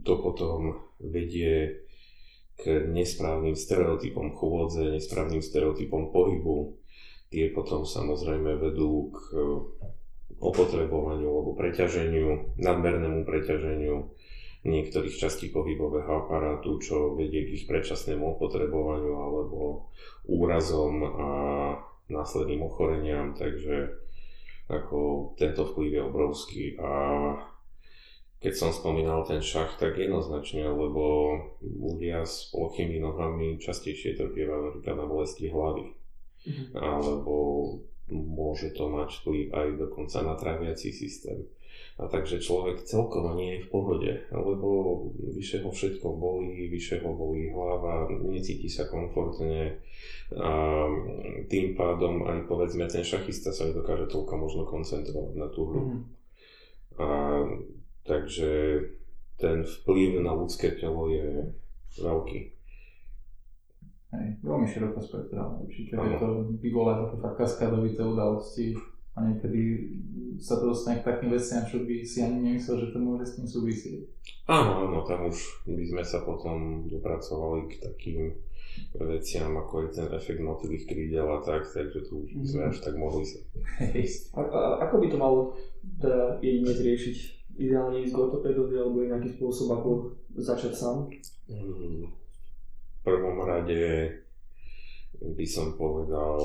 to 0.02 0.12
potom 0.18 0.80
vedie 0.98 1.86
k 2.60 2.84
nesprávnym 2.92 3.56
stereotypom 3.56 4.36
chôdze, 4.36 5.00
nesprávnym 5.00 5.40
stereotypom 5.40 6.12
pohybu. 6.12 6.76
Tie 7.30 7.54
potom 7.54 7.86
samozrejme 7.86 8.58
vedú 8.58 9.14
k 9.14 9.18
opotrebovaniu 10.40 11.28
alebo 11.30 11.52
preťaženiu, 11.54 12.58
nadmernému 12.58 13.22
preťaženiu 13.28 14.10
niektorých 14.60 15.16
častí 15.16 15.48
pohybového 15.48 16.26
aparátu, 16.26 16.76
čo 16.80 17.16
vedie 17.16 17.48
k 17.48 17.54
ich 17.56 17.64
predčasnému 17.64 18.36
opotrebovaniu 18.36 19.14
alebo 19.16 19.88
úrazom 20.28 20.94
a 21.00 21.28
následným 22.12 22.60
ochoreniam, 22.60 23.32
takže 23.32 23.96
ako 24.68 25.32
tento 25.40 25.64
vplyv 25.66 25.90
je 25.96 26.02
obrovský 26.02 26.64
a 26.78 26.92
keď 28.40 28.52
som 28.56 28.70
spomínal 28.72 29.20
ten 29.28 29.44
šach, 29.44 29.76
tak 29.76 30.00
jednoznačne, 30.00 30.64
lebo 30.64 31.36
ľudia 31.60 32.24
s 32.24 32.48
plochými 32.48 32.96
nohami 32.96 33.60
častejšie 33.60 34.16
trpievajú 34.16 34.72
napríklad 34.72 34.96
na 34.96 35.04
bolesti 35.04 35.52
hlavy. 35.52 35.92
Alebo 36.72 37.36
môže 38.08 38.72
to 38.72 38.88
mať 38.88 39.20
vplyv 39.20 39.44
aj 39.52 39.68
dokonca 39.76 40.18
na 40.24 40.34
tráviací 40.40 40.88
systém. 40.88 41.44
A 42.00 42.08
takže 42.08 42.40
človek 42.40 42.80
celkovo 42.88 43.36
nie 43.36 43.60
je 43.60 43.64
v 43.68 43.68
pohode, 43.68 44.12
lebo 44.32 44.68
vyše 45.36 45.60
ho 45.60 45.68
všetko 45.68 46.16
bolí, 46.16 46.72
vyše 46.72 47.04
ho 47.04 47.12
bolí 47.12 47.52
hlava, 47.52 48.08
necíti 48.24 48.72
sa 48.72 48.88
komfortne 48.88 49.76
a 50.32 50.88
tým 51.52 51.76
pádom 51.76 52.24
aj 52.24 52.48
povedzme 52.48 52.88
ten 52.88 53.04
šachista 53.04 53.52
sa 53.52 53.68
nedokáže 53.68 54.08
toľko 54.08 54.32
možno 54.32 54.62
koncentrovať 54.64 55.34
na 55.36 55.48
tú 55.52 55.60
hru. 55.68 55.82
Mhm. 55.84 55.98
A 57.04 57.08
takže 58.08 58.80
ten 59.36 59.60
vplyv 59.60 60.24
na 60.24 60.32
ľudské 60.32 60.72
telo 60.80 61.04
je 61.12 61.52
veľký. 62.00 62.40
Hej, 64.10 64.26
veľmi 64.42 64.66
širokospektrálne 64.66 65.68
určite. 65.68 65.94
Je 65.94 66.16
to 66.16 66.28
vyvolá 66.64 67.06
také 67.06 67.16
fakt 67.22 67.36
kaskadovité 67.44 68.02
udalosti 68.02 68.74
a 69.16 69.26
niekedy 69.26 69.90
sa 70.38 70.56
to 70.56 70.70
dostane 70.70 71.02
k 71.02 71.08
takým 71.08 71.34
veciam, 71.34 71.66
čo 71.66 71.82
by 71.82 72.06
si 72.06 72.22
ani 72.22 72.40
nemyslel, 72.40 72.86
že 72.86 72.92
to 72.94 72.98
môže 73.02 73.24
s 73.26 73.34
tým 73.36 73.46
súvisieť. 73.46 74.00
Áno, 74.46 74.86
áno, 74.86 75.02
tam 75.04 75.26
už 75.28 75.36
by 75.66 75.84
sme 75.84 76.02
sa 76.06 76.22
potom 76.22 76.86
dopracovali 76.86 77.68
k 77.68 77.74
takým 77.82 78.20
veciam, 78.96 79.50
ako 79.58 79.86
je 79.86 79.88
ten 79.98 80.08
efekt 80.14 80.40
motýlých 80.40 80.86
krídel 80.86 81.26
a 81.26 81.42
tak, 81.42 81.66
takže 81.66 82.06
tu 82.06 82.24
už 82.24 82.30
by 82.38 82.46
sme 82.46 82.62
až 82.70 82.78
tak 82.80 82.94
mohli 82.96 83.26
sa... 83.26 83.38
A, 84.38 84.40
a, 84.40 84.60
ako 84.88 84.94
by 85.02 85.06
to 85.10 85.16
mal 85.18 85.34
teda 85.98 86.38
jedinec 86.40 86.78
riešiť? 86.78 87.16
Ideálne 87.60 88.00
ísť 88.00 88.14
k 88.14 88.22
ortopédovi 88.24 88.78
alebo 88.78 89.04
nejaký 89.04 89.36
spôsob, 89.36 89.74
ako 89.74 90.16
začať 90.38 90.72
sám? 90.72 91.12
Mm, 91.50 92.08
V 92.08 93.00
prvom 93.04 93.36
rade 93.44 93.82
by 95.18 95.46
som 95.46 95.74
povedal, 95.74 96.38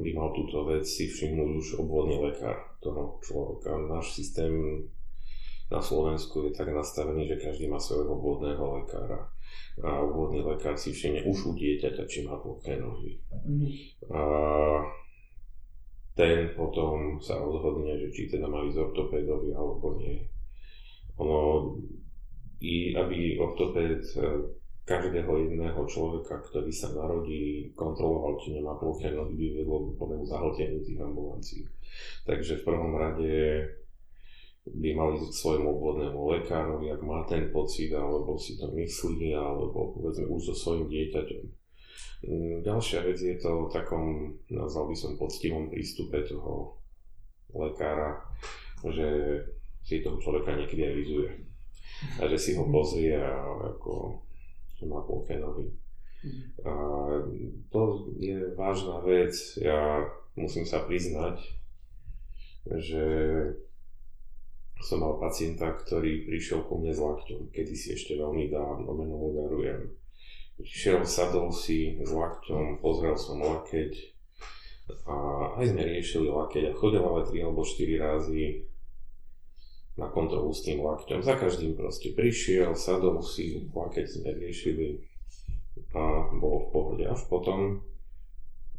by 0.00 0.10
mal 0.16 0.32
túto 0.32 0.64
vec 0.66 0.82
si 0.88 1.06
všimnúť 1.06 1.50
už 1.60 1.68
obvodný 1.84 2.16
lekár 2.18 2.56
toho 2.80 3.20
človeka. 3.22 3.76
Náš 3.86 4.18
systém 4.18 4.82
na 5.70 5.82
Slovensku 5.82 6.46
je 6.46 6.52
tak 6.54 6.70
nastavený, 6.70 7.26
že 7.26 7.42
každý 7.42 7.66
má 7.66 7.78
svojho 7.78 8.18
obvodného 8.18 8.82
lekára. 8.82 9.30
A 9.82 10.02
obvodný 10.02 10.42
lekár 10.42 10.74
si 10.78 10.94
všimne 10.94 11.26
už 11.26 11.38
u 11.48 11.52
dieťaťa, 11.54 12.04
či 12.06 12.24
má 12.26 12.38
ploché 12.38 12.78
nohy. 12.78 13.20
A 14.10 14.22
ten 16.16 16.56
potom 16.56 17.20
sa 17.20 17.36
rozhodne, 17.36 17.92
že 18.00 18.08
či 18.08 18.26
teda 18.32 18.48
má 18.48 18.64
ísť 18.64 18.80
ortopédovi 18.90 19.52
alebo 19.52 20.00
nie. 20.00 20.16
Ono, 21.20 21.76
i 22.64 22.96
aby 22.96 23.36
ortopéd 23.36 24.00
každého 24.86 25.26
jedného 25.26 25.82
človeka, 25.90 26.38
ktorý 26.46 26.70
sa 26.70 26.94
narodí, 26.94 27.74
kontroloval, 27.74 28.38
či 28.38 28.54
nemá 28.54 28.78
ploché 28.78 29.10
nohy, 29.10 29.34
by 29.34 29.46
vedlo 29.60 29.76
k 29.82 29.90
úplnému 29.98 30.24
zahlteniu 30.24 30.80
tých 30.86 31.02
ambulancií. 31.02 31.62
Takže 32.22 32.62
v 32.62 32.66
prvom 32.70 32.94
rade 32.94 33.34
by 34.66 34.88
mali 34.94 35.18
ísť 35.22 35.34
svojmu 35.34 35.66
obvodnému 35.66 36.18
lekárovi, 36.38 36.90
ak 36.94 37.02
má 37.02 37.26
ten 37.26 37.50
pocit, 37.50 37.90
alebo 37.90 38.38
si 38.38 38.54
to 38.54 38.70
myslí, 38.70 39.34
alebo 39.34 39.94
povedzme 39.94 40.30
už 40.30 40.50
so 40.50 40.54
svojím 40.54 40.86
dieťaťom. 40.86 41.42
Mm, 42.26 42.54
Ďalšia 42.62 43.06
vec 43.06 43.18
je 43.18 43.36
to 43.42 43.66
v 43.66 43.72
takom, 43.74 44.34
nazval 44.50 44.90
by 44.90 44.96
som 44.98 45.18
poctivom 45.18 45.66
prístupe 45.66 46.22
toho 46.26 46.78
lekára, 47.54 48.22
že 48.86 49.06
si 49.82 50.02
toho 50.02 50.18
človeka 50.18 50.54
niekedy 50.54 50.82
aj 50.82 50.94
vizuje. 50.94 51.30
A 52.18 52.26
že 52.26 52.38
si 52.38 52.50
ho 52.58 52.66
pozrie 52.66 53.14
a 53.14 53.34
ako, 53.70 54.25
že 54.76 54.84
má 54.84 55.00
ploché 55.04 55.40
nohy. 55.40 55.72
A 56.66 56.72
to 57.70 58.10
je 58.18 58.52
vážna 58.56 59.00
vec. 59.04 59.32
Ja 59.60 60.04
musím 60.34 60.66
sa 60.66 60.82
priznať, 60.84 61.38
že 62.66 63.04
som 64.82 65.00
mal 65.00 65.16
pacienta, 65.16 65.72
ktorý 65.72 66.28
prišiel 66.28 66.68
ku 66.68 66.76
mne 66.76 66.92
s 66.92 67.00
lakťom, 67.00 67.48
kedysi 67.48 67.96
ešte 67.96 68.12
veľmi 68.18 68.52
dávno, 68.52 68.92
meno 68.92 69.16
mu 69.16 69.28
darujem. 69.32 69.88
Šiel, 70.60 71.04
sadol 71.08 71.52
si 71.52 71.96
s 72.00 72.10
lakťom, 72.12 72.80
pozrel 72.80 73.16
som 73.16 73.40
lakeť 73.40 73.92
a 75.08 75.16
aj 75.58 75.72
sme 75.72 75.82
riešili 75.82 76.28
lakeť 76.30 76.70
a 76.70 76.76
chodil 76.76 77.02
ale 77.02 77.26
3 77.26 77.44
alebo 77.44 77.64
4 77.64 77.96
razy 77.98 78.62
na 79.96 80.12
kontrolu 80.12 80.52
s 80.52 80.60
tým 80.60 80.84
lakťom. 80.84 81.24
Za 81.24 81.40
každým 81.40 81.72
proste 81.72 82.12
prišiel, 82.12 82.76
sadol 82.76 83.24
si, 83.24 83.64
lakeť 83.72 84.06
sme 84.06 84.30
riešili 84.36 85.00
a 85.96 86.28
bolo 86.36 86.68
v 86.68 86.70
pohode. 86.72 87.04
Až 87.08 87.24
potom, 87.32 87.80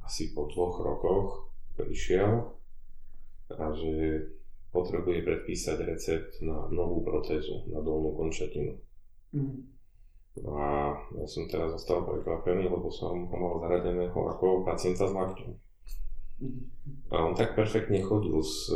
asi 0.06 0.34
po 0.38 0.46
dvoch 0.46 0.78
rokoch, 0.82 1.50
prišiel 1.74 2.54
a 3.54 3.66
že 3.74 3.94
potrebuje 4.70 5.26
predpísať 5.26 5.78
recept 5.90 6.32
na 6.46 6.70
novú 6.70 7.02
protézu, 7.02 7.66
na 7.74 7.82
dolnú 7.82 8.14
končatinu. 8.14 8.78
Mhm. 9.34 9.58
A 10.46 10.94
ja 11.18 11.26
som 11.26 11.50
teraz 11.50 11.74
zostal 11.74 12.06
prekvapený, 12.06 12.70
lebo 12.70 12.94
som 12.94 13.26
ho 13.26 13.38
mal 13.42 13.58
zaradeného 13.58 14.14
ako 14.14 14.62
pacienta 14.62 15.10
s 15.10 15.14
lakťou. 15.18 15.50
Mhm. 16.46 16.62
A 17.10 17.16
on 17.26 17.34
tak 17.34 17.58
perfektne 17.58 18.06
chodil 18.06 18.38
s 18.46 18.70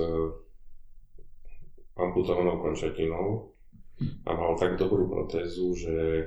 amputovanou 1.97 2.61
končatinou 2.61 3.51
a 4.25 4.33
mal 4.33 4.57
tak 4.57 4.77
dobrú 4.81 5.05
protézu, 5.09 5.75
že 5.77 6.25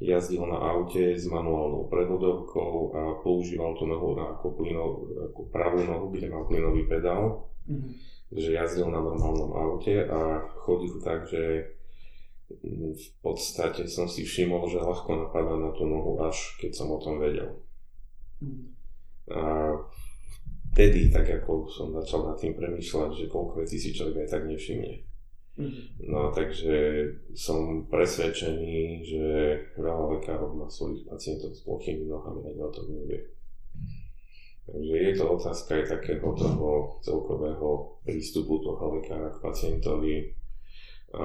jazdil 0.00 0.46
na 0.46 0.58
aute 0.58 1.18
s 1.18 1.26
manuálnou 1.26 1.90
prevodovkou 1.90 2.94
a 2.94 3.02
používal 3.20 3.74
tú 3.74 3.84
nohu 3.84 4.14
na 4.16 4.38
ako, 4.38 4.46
plynov, 4.54 4.90
ako 5.32 5.40
pravú 5.50 5.82
nohu, 5.84 6.06
kde 6.14 6.30
mal 6.30 6.46
plynový 6.46 6.86
pedál. 6.86 7.50
Mhm. 7.66 7.90
Že 8.28 8.50
jazdil 8.60 8.88
na 8.92 9.00
normálnom 9.00 9.56
aute 9.56 10.04
a 10.04 10.44
chodil 10.60 11.00
tak, 11.00 11.24
že 11.28 11.74
v 12.48 13.08
podstate 13.20 13.88
som 13.88 14.08
si 14.08 14.24
všimol, 14.24 14.68
že 14.72 14.80
ľahko 14.80 15.28
napadá 15.28 15.56
na 15.56 15.68
tú 15.72 15.84
nohu 15.84 16.16
až 16.24 16.56
keď 16.60 16.72
som 16.72 16.88
o 16.92 17.00
tom 17.00 17.20
vedel. 17.20 17.60
Mhm. 18.40 18.64
A 19.28 19.42
vtedy, 20.72 21.10
tak 21.12 21.26
ako 21.28 21.68
som 21.68 21.94
začal 21.94 22.28
nad 22.28 22.36
tým 22.38 22.54
premýšľať, 22.54 23.10
že 23.14 23.30
koľko 23.30 23.64
vecí 23.64 23.76
si 23.76 23.94
človek 23.94 24.24
aj 24.24 24.28
tak 24.30 24.42
nevšimne. 24.46 24.92
Mhm. 25.58 25.82
No 26.06 26.30
takže 26.30 26.76
som 27.34 27.90
presvedčený, 27.90 29.02
že 29.02 29.24
veľa 29.74 30.18
lekárov 30.18 30.54
má 30.54 30.70
svojich 30.70 31.02
pacientov 31.02 31.50
s 31.50 31.66
plochými 31.66 32.06
nohami 32.06 32.54
a 32.54 32.62
o 32.62 32.70
tom 32.70 32.94
nevie. 32.94 33.34
Takže 34.68 34.96
je 35.00 35.14
to 35.16 35.24
otázka 35.24 35.80
aj 35.80 35.84
takého 35.96 36.28
toho 36.36 37.00
celkového 37.00 37.98
prístupu 38.04 38.60
toho 38.60 39.00
lekára 39.00 39.32
k 39.32 39.40
pacientovi, 39.40 40.38
a 41.08 41.24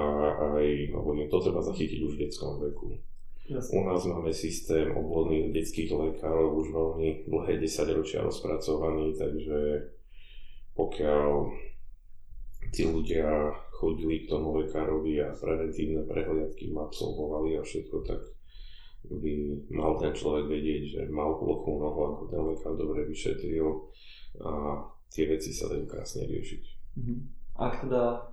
aj 0.56 0.96
hovorím, 0.96 1.28
to 1.28 1.44
treba 1.44 1.60
zachytiť 1.60 2.00
už 2.00 2.16
v 2.16 2.20
detskom 2.24 2.56
veku. 2.56 2.96
Jasne. 3.44 3.76
U 3.76 3.80
nás 3.84 4.00
máme 4.08 4.32
systém 4.32 4.88
obvodných 4.96 5.52
detských 5.52 5.92
lekárov 5.92 6.64
už 6.64 6.66
veľmi 6.72 7.08
dlhé 7.28 7.60
10 7.60 7.98
ročia 8.00 8.24
rozpracovaný, 8.24 9.12
takže 9.20 9.84
pokiaľ 10.72 11.28
tí 12.72 12.88
ľudia 12.88 13.52
chodili 13.76 14.24
k 14.24 14.32
tomu 14.32 14.56
lekárovi 14.64 15.20
a 15.20 15.36
preventívne 15.36 16.08
prehliadky 16.08 16.72
absolvovali 16.72 17.60
a 17.60 17.62
všetko, 17.62 17.96
tak 18.08 18.20
by 19.12 19.32
mal 19.68 20.00
ten 20.00 20.16
človek 20.16 20.48
vedieť, 20.48 20.82
že 20.88 21.00
mal 21.12 21.36
plochú 21.36 21.76
nohu, 21.76 22.00
ako 22.16 22.22
ten 22.32 22.40
lekár 22.40 22.74
dobre 22.80 23.04
vyšetril 23.04 23.68
a 24.40 24.80
tie 25.12 25.28
veci 25.28 25.52
sa 25.52 25.68
dajú 25.68 25.84
krásne 25.84 26.24
riešiť. 26.24 26.62
Mhm. 26.96 27.16
Ak 27.60 27.84
teda 27.84 28.24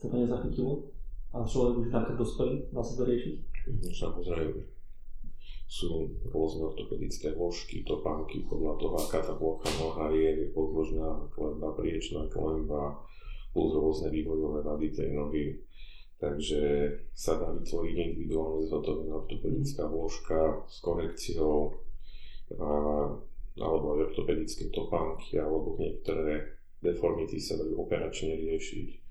sa 0.00 0.06
to 0.08 0.16
nezachytilo 0.16 0.88
a 1.36 1.44
človek 1.44 1.84
už 1.84 1.86
je 1.86 1.92
napríklad 1.92 2.18
dospelý, 2.18 2.54
dá 2.72 2.80
sa 2.80 2.94
to 2.96 3.04
riešiť? 3.04 3.55
No, 3.66 3.90
Samozrejme. 3.90 4.62
Sú 5.66 6.14
rôzne 6.30 6.70
ortopedické 6.70 7.34
vložky, 7.34 7.82
topánky, 7.82 8.46
podľa 8.46 8.78
toho, 8.78 8.94
aká 9.02 9.18
tá 9.18 9.34
plocha 9.34 9.66
noha 9.82 10.14
je, 10.14 10.46
je 10.46 10.46
podložná 10.54 11.26
klemba, 11.34 11.74
priečná 11.74 12.22
klemba, 12.30 13.02
plus 13.50 13.74
rôzne 13.74 14.14
vývojové 14.14 14.62
vady 14.62 14.88
tej 14.94 15.10
nohy. 15.10 15.58
Takže 16.22 16.62
sa 17.12 17.36
dá 17.36 17.50
vytvoriť 17.50 17.94
individuálne 17.98 18.62
zhotovená 18.70 19.26
ortopedická 19.26 19.90
vložka 19.90 20.64
s 20.70 20.78
korekciou, 20.80 21.74
a, 22.56 22.70
alebo 23.58 23.86
aj 23.98 24.14
ortopedické 24.14 24.70
topánky, 24.70 25.34
alebo 25.42 25.74
niektoré 25.76 26.56
deformity 26.78 27.42
sa 27.42 27.58
dajú 27.58 27.74
operačne 27.82 28.38
riešiť. 28.38 29.05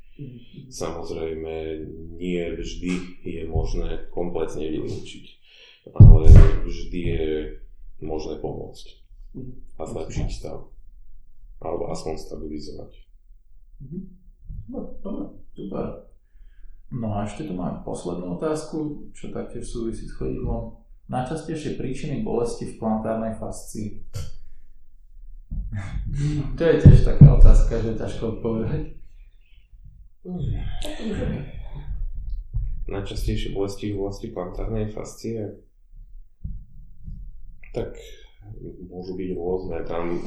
Samozrejme, 0.72 1.84
nie 2.16 2.44
vždy 2.56 2.94
je 3.20 3.44
možné 3.52 4.08
kompletne 4.16 4.64
vylúčiť, 4.64 5.26
ale 5.92 6.32
vždy 6.64 7.02
je 7.04 7.28
možné 8.00 8.40
pomôcť 8.40 8.86
a 9.76 9.84
zlepšiť 9.84 10.30
stav. 10.32 10.72
Alebo 11.60 11.92
aspoň 11.92 12.16
stabilizovať. 12.16 12.92
Mhm. 13.84 14.00
Dobre, 15.04 15.24
super. 15.52 15.86
No 16.96 17.08
a 17.12 17.28
ešte 17.28 17.52
tu 17.52 17.54
mám 17.54 17.84
poslednú 17.84 18.40
otázku, 18.40 19.12
čo 19.12 19.36
taktiež 19.36 19.68
súvisí 19.68 20.08
s 20.08 20.16
chodidlom. 20.16 20.80
Najčastejšie 21.12 21.76
príčiny 21.78 22.24
bolesti 22.24 22.72
v 22.72 22.78
plantárnej 22.80 23.36
fascii. 23.36 24.00
To 26.56 26.62
je 26.64 26.76
tiež 26.80 27.04
taká 27.04 27.36
otázka, 27.36 27.84
že 27.84 28.00
ťažko 28.00 28.40
odpovedať. 28.40 28.96
Najčastejšie 32.86 33.54
bolesti 33.54 33.94
v 33.94 33.98
oblasti 34.02 34.28
plantárnej 34.34 34.90
fascie 34.90 35.62
tak 37.74 37.94
môžu 38.90 39.14
byť 39.20 39.30
rôzne. 39.36 39.78
Tam 39.86 40.18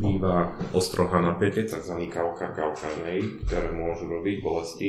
býva 0.00 0.54
ostroha 0.72 1.20
napätie, 1.20 1.66
tzv. 1.66 2.08
kalkár 2.08 2.54
kalkárnej, 2.54 3.20
ktoré 3.44 3.68
môžu 3.74 4.08
robiť 4.08 4.36
bolesti, 4.40 4.88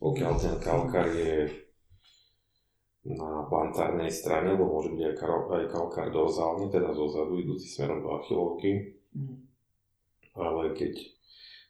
pokiaľ 0.00 0.32
ten 0.40 0.56
kalkár 0.58 1.06
je 1.12 1.50
na 3.04 3.44
plantárnej 3.46 4.08
strane, 4.08 4.56
lebo 4.56 4.64
môže 4.64 4.96
byť 4.96 5.02
aj, 5.04 5.14
aj 5.28 5.64
kalkár 5.68 6.08
dorzálne, 6.08 6.72
teda 6.72 6.96
zozadu, 6.96 7.36
idúci 7.36 7.68
smerom 7.68 8.00
do 8.00 8.16
achilovky. 8.16 8.98
Mhm. 9.14 9.34
ale 10.34 10.74
keď 10.74 11.13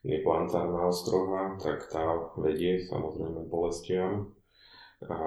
je 0.04 0.20
plantárna 0.20 0.84
ostroha, 0.84 1.56
tak 1.56 1.88
tá 1.88 2.04
vedie 2.36 2.84
samozrejme 2.84 3.48
bolestiam 3.48 4.36
a 5.08 5.18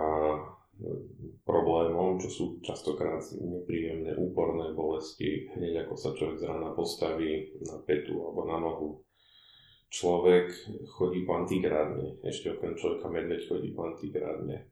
problémom, 1.41 2.21
čo 2.21 2.29
sú 2.29 2.45
častokrát 2.61 3.25
nepríjemné 3.33 4.13
úporné 4.13 4.77
bolesti, 4.77 5.49
hneď 5.57 5.89
ako 5.89 5.93
sa 5.97 6.13
človek 6.13 6.37
z 6.37 6.45
rána 6.45 6.69
postaví 6.77 7.57
na 7.65 7.81
petu 7.81 8.21
alebo 8.21 8.45
na 8.45 8.57
nohu. 8.61 9.01
Človek 9.87 10.51
chodí 10.99 11.25
plantigrádne, 11.25 12.21
ešte 12.21 12.53
okrem 12.53 12.77
človeka 12.77 13.07
medveď 13.09 13.41
chodí 13.49 13.73
plantigrádne. 13.73 14.69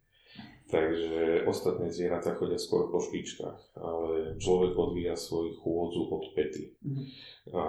Takže 0.65 1.45
ostatné 1.45 1.93
zvieratá 1.93 2.33
chodia 2.35 2.57
skôr 2.57 2.89
po 2.89 2.97
špičkách, 2.97 3.77
ale 3.77 4.37
človek 4.41 4.73
odvíja 4.73 5.13
svoju 5.13 5.57
chôdzu 5.61 6.01
od 6.09 6.25
pety. 6.33 6.73
Mhm. 6.85 7.03
A 7.53 7.63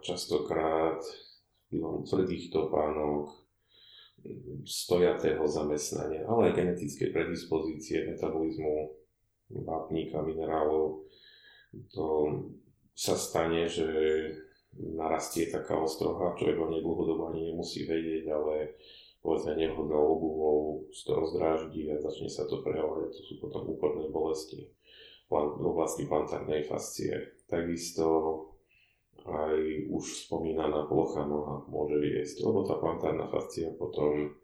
častokrát 0.00 1.00
vplyvom 1.72 2.04
tvrdých 2.04 2.52
topánok, 2.52 3.32
stojatého 4.62 5.42
zamestnania, 5.48 6.28
ale 6.28 6.52
aj 6.52 6.56
genetické 6.60 7.10
predispozície, 7.10 8.06
metabolizmu 8.06 8.92
vápníka, 9.66 10.22
minerálov. 10.22 11.08
To 11.96 12.06
sa 12.92 13.16
stane, 13.16 13.66
že 13.66 13.88
narastie 14.76 15.48
taká 15.48 15.80
ostroha, 15.80 16.36
človek 16.36 16.60
ho 16.60 16.68
nedlhodobo 16.68 17.32
ani 17.32 17.50
nemusí 17.50 17.88
vedieť, 17.88 18.30
ale 18.30 18.78
povedzme 19.24 19.56
nehodnou 19.56 20.04
obuvou 20.18 20.58
z 20.92 21.00
toho 21.02 21.24
zdráždi 21.26 21.88
a 21.90 21.98
začne 21.98 22.28
sa 22.28 22.44
to 22.46 22.60
prejavovať, 22.60 23.10
to 23.16 23.22
sú 23.26 23.34
potom 23.40 23.64
úporné 23.74 24.06
bolesti 24.12 24.68
v 25.32 25.64
oblasti 25.64 26.04
plantárnej 26.04 26.68
fascie. 26.68 27.40
Takisto 27.48 28.04
aj 29.26 29.56
už 29.90 30.26
spomínaná 30.26 30.86
plocha 30.90 31.26
noha 31.26 31.62
môže 31.70 31.98
viesť, 31.98 32.42
lebo 32.42 32.66
tá 32.66 32.78
plantárna 32.78 33.30
fascia 33.30 33.70
potom 33.78 34.34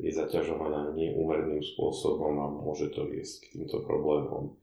je 0.00 0.10
zaťažovaná 0.10 0.90
neúmerným 0.96 1.62
spôsobom 1.62 2.34
a 2.42 2.46
môže 2.50 2.90
to 2.90 3.06
viesť 3.06 3.44
k 3.44 3.50
týmto 3.58 3.86
problémom. 3.86 4.56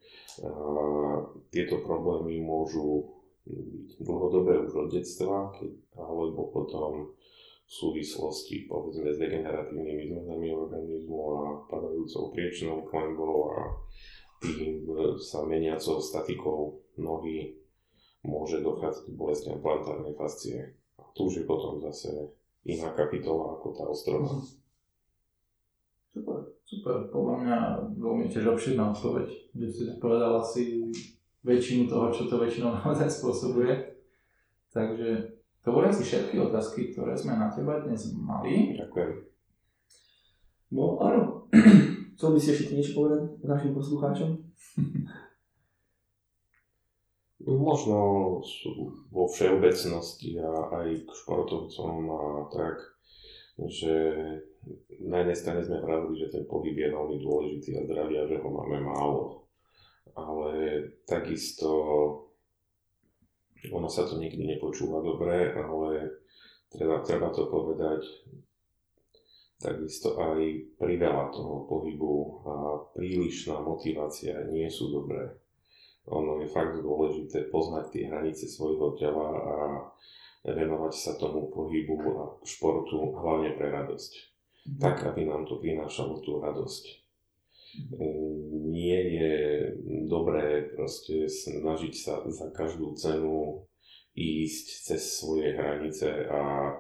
Tieto 1.54 1.80
problémy 1.86 2.44
môžu 2.44 3.08
byť 3.48 4.04
dlhodobé 4.04 4.62
už 4.68 4.74
od 4.76 4.90
detstva, 4.94 5.54
alebo 5.96 6.52
potom 6.52 7.16
v 7.70 7.72
súvislosti 7.72 8.66
povedzme 8.66 9.14
s 9.14 9.22
degeneratívnymi 9.22 10.10
zmenami 10.10 10.50
organizmu 10.50 11.20
a 11.38 11.42
padajúcou 11.70 12.34
priečnou 12.34 12.82
klembou 12.90 13.54
a 13.54 13.78
tým 14.42 14.88
sa 15.22 15.46
meniacou 15.46 16.02
statikou 16.02 16.82
nohy 16.98 17.60
môže 18.24 18.60
dochádzať 18.60 19.12
k 19.12 19.18
bolestiam 19.18 19.58
plantárnej 19.64 20.16
fascie. 20.16 20.76
A 21.00 21.04
tu 21.16 21.32
už 21.32 21.44
je 21.44 21.46
potom 21.48 21.80
zase 21.80 22.12
iná 22.68 22.92
kapitola 22.92 23.56
ako 23.56 23.68
tá 23.72 23.84
ostrova. 23.88 24.28
Super, 26.12 26.40
super. 26.68 27.08
Podľa 27.08 27.36
mňa 27.46 27.58
veľmi 27.96 28.26
tiež 28.28 28.52
obširná 28.52 28.92
odpoveď, 28.92 29.28
že 29.56 29.68
si 29.72 29.82
povedal 30.02 30.42
asi 30.42 30.92
väčšinu 31.46 31.88
toho, 31.88 32.12
čo 32.12 32.28
to 32.28 32.36
väčšinou 32.42 32.76
naozaj 32.84 33.08
spôsobuje. 33.08 33.72
Takže 34.70 35.40
to 35.64 35.70
boli 35.74 35.90
asi 35.90 36.04
všetky 36.06 36.36
otázky, 36.38 36.94
ktoré 36.94 37.16
sme 37.16 37.40
na 37.40 37.50
teba 37.50 37.82
dnes 37.82 38.12
mali. 38.14 38.76
Ďakujem. 38.78 39.12
No 40.76 41.02
áno. 41.02 41.50
Chcel 42.20 42.30
by 42.36 42.40
si 42.40 42.50
ešte 42.52 42.76
niečo 42.76 43.00
povedať 43.00 43.22
našim 43.48 43.72
poslucháčom? 43.72 44.30
Možno 47.50 47.98
vo 49.10 49.26
všeobecnosti 49.26 50.38
a 50.38 50.70
aj 50.86 50.88
k 51.02 51.10
športovcom 51.10 51.94
a 52.14 52.24
tak 52.54 52.78
že 53.68 53.92
na 55.04 55.20
jednej 55.20 55.36
strane 55.36 55.62
sme 55.68 55.84
pravili, 55.84 56.16
že 56.16 56.32
ten 56.32 56.48
pohyb 56.48 56.72
je 56.72 56.96
veľmi 56.96 57.18
dôležitý 57.20 57.76
a 57.76 57.84
zdravia, 57.84 58.30
že 58.32 58.40
ho 58.40 58.48
máme 58.48 58.80
málo. 58.80 59.44
Ale 60.16 60.52
takisto 61.04 61.68
ono 63.68 63.92
sa 63.92 64.08
to 64.08 64.16
nikdy 64.16 64.48
nepočúva 64.48 65.04
dobre, 65.04 65.52
ale 65.52 66.24
treba, 66.72 67.04
treba 67.04 67.28
to 67.36 67.52
povedať, 67.52 68.08
takisto 69.60 70.16
aj 70.16 70.40
priveľa 70.80 71.36
toho 71.36 71.68
pohybu 71.68 72.16
a 72.48 72.56
prílišná 72.96 73.60
motivácia 73.60 74.48
nie 74.48 74.72
sú 74.72 74.88
dobré. 74.96 75.36
Ono 76.10 76.42
je 76.42 76.48
fakt 76.50 76.82
dôležité 76.82 77.54
poznať 77.54 77.94
tie 77.94 78.04
hranice 78.10 78.50
svojho 78.50 78.98
tela 78.98 79.30
a 79.30 79.56
venovať 80.46 80.94
sa 80.96 81.12
tomu 81.20 81.54
pohybu 81.54 81.96
a 82.18 82.24
športu 82.42 83.14
hlavne 83.14 83.54
pre 83.54 83.70
radosť. 83.70 84.12
Tak, 84.82 85.06
aby 85.14 85.26
nám 85.26 85.46
to 85.46 85.62
prinášalo 85.62 86.22
tú 86.22 86.42
radosť. 86.42 86.84
Mm, 87.94 88.74
nie 88.74 89.00
je 89.22 89.34
dobré 90.10 90.74
proste 90.74 91.30
snažiť 91.30 91.94
sa 91.94 92.26
za 92.26 92.50
každú 92.50 92.98
cenu 92.98 93.66
ísť 94.18 94.66
cez 94.90 95.02
svoje 95.22 95.54
hranice 95.54 96.26
a 96.28 96.74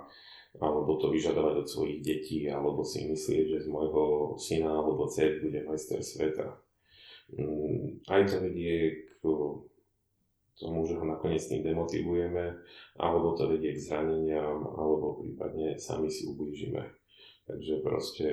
alebo 0.57 0.97
to 0.97 1.13
vyžadovať 1.13 1.61
od 1.61 1.67
svojich 1.69 2.01
detí, 2.01 2.49
alebo 2.49 2.81
si 2.81 3.05
myslieť, 3.05 3.45
že 3.53 3.59
z 3.63 3.67
môjho 3.69 4.33
syna 4.41 4.81
alebo 4.81 5.05
dcer 5.05 5.45
bude 5.45 5.61
majster 5.61 6.01
sveta. 6.01 6.57
Mm, 7.29 8.01
aj 8.09 8.21
to 8.25 8.37
vedie 8.41 9.05
k 9.05 9.08
tomu, 9.21 10.83
že 10.83 10.99
ho 10.99 11.05
nakoniec 11.07 11.39
tým 11.47 11.63
demotivujeme, 11.63 12.51
alebo 12.99 13.35
to 13.35 13.47
vedie 13.47 13.71
k 13.71 13.79
zraneniam, 13.79 14.59
alebo 14.75 15.23
prípadne 15.23 15.79
sami 15.79 16.11
si 16.11 16.27
ublížime. 16.27 16.83
Takže 17.47 17.81
proste 17.81 18.27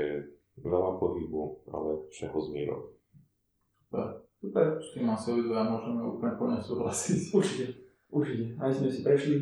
veľa 0.61 0.99
pohybu, 0.99 1.71
ale 1.71 2.05
všeho 2.11 2.37
s 2.37 2.49
mírou. 2.51 2.81
Super. 3.87 4.27
Super. 4.37 4.67
S 4.83 4.93
tým 4.93 5.09
asi 5.09 5.33
obidva 5.33 5.65
môžeme 5.65 6.03
úplne 6.05 6.35
plne 6.37 6.59
súhlasiť. 6.61 7.19
Určite. 7.39 7.67
Určite. 8.13 8.45
Aj 8.61 8.71
sme 8.75 8.89
si 8.93 9.01
prešli 9.01 9.37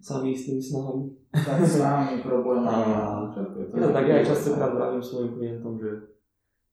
sami 0.00 0.32
s 0.32 0.48
tými 0.48 0.62
snahami. 0.62 1.04
Tak 1.36 1.60
s 1.60 1.76
nami, 1.82 2.24
problémami. 2.24 2.92
A... 2.96 3.28
Ja, 3.76 3.88
tak 3.92 4.04
ja 4.08 4.24
častokrát 4.24 4.72
vravím 4.72 5.02
svojim 5.04 5.36
klientom, 5.36 5.76
že 5.76 6.16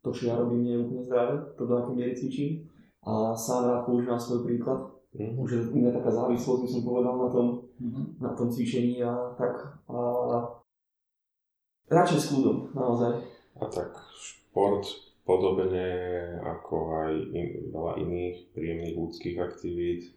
to, 0.04 0.12
čo 0.12 0.32
ja 0.32 0.36
robím, 0.40 0.64
nie 0.64 0.74
je 0.76 0.84
úplne 0.84 1.04
zdravé, 1.04 1.36
to 1.56 1.64
do 1.64 1.74
akej 1.80 1.96
miery 1.96 2.14
cvičím. 2.16 2.52
A 3.04 3.36
sám 3.36 3.68
rád 3.68 3.82
používam 3.84 4.20
svoj 4.20 4.48
príklad, 4.48 4.80
mm. 5.12 5.36
už 5.36 5.50
je 5.52 5.60
mňa 5.76 5.92
taká 5.92 6.12
závislosť, 6.12 6.62
by 6.64 6.70
som 6.72 6.82
povedal, 6.88 7.16
na 7.20 7.30
tom, 7.30 7.48
mm-hmm. 7.80 8.06
na 8.24 8.32
tom 8.32 8.48
cvičení 8.48 9.04
a 9.04 9.36
tak. 9.36 9.60
A 9.92 10.00
radšej 11.92 12.20
s 12.20 12.28
kľudom, 12.32 12.72
naozaj. 12.72 13.12
A 13.60 13.66
tak 13.68 13.92
šport 14.16 14.88
podobne 15.24 15.88
ako 16.44 16.76
aj 17.08 17.14
in, 17.32 17.48
veľa 17.72 17.94
iných 18.00 18.38
príjemných 18.52 18.96
ľudských 19.00 19.38
aktivít 19.40 20.12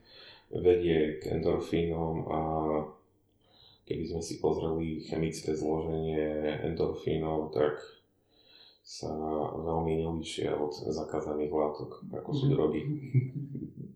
vedie 0.50 1.18
k 1.22 1.38
endorfínom 1.38 2.14
a 2.26 2.40
keby 3.86 4.04
sme 4.06 4.22
si 4.22 4.42
pozreli 4.42 5.02
chemické 5.06 5.54
zloženie 5.54 6.58
endorfínov, 6.66 7.54
tak 7.54 7.78
sa 8.86 9.10
veľmi 9.66 9.98
nelíšia 9.98 10.54
od 10.54 10.70
zakázaných 10.70 11.50
látok, 11.50 12.06
ako 12.06 12.30
sú 12.30 12.44
mhm. 12.46 12.52
drogy. 12.54 12.80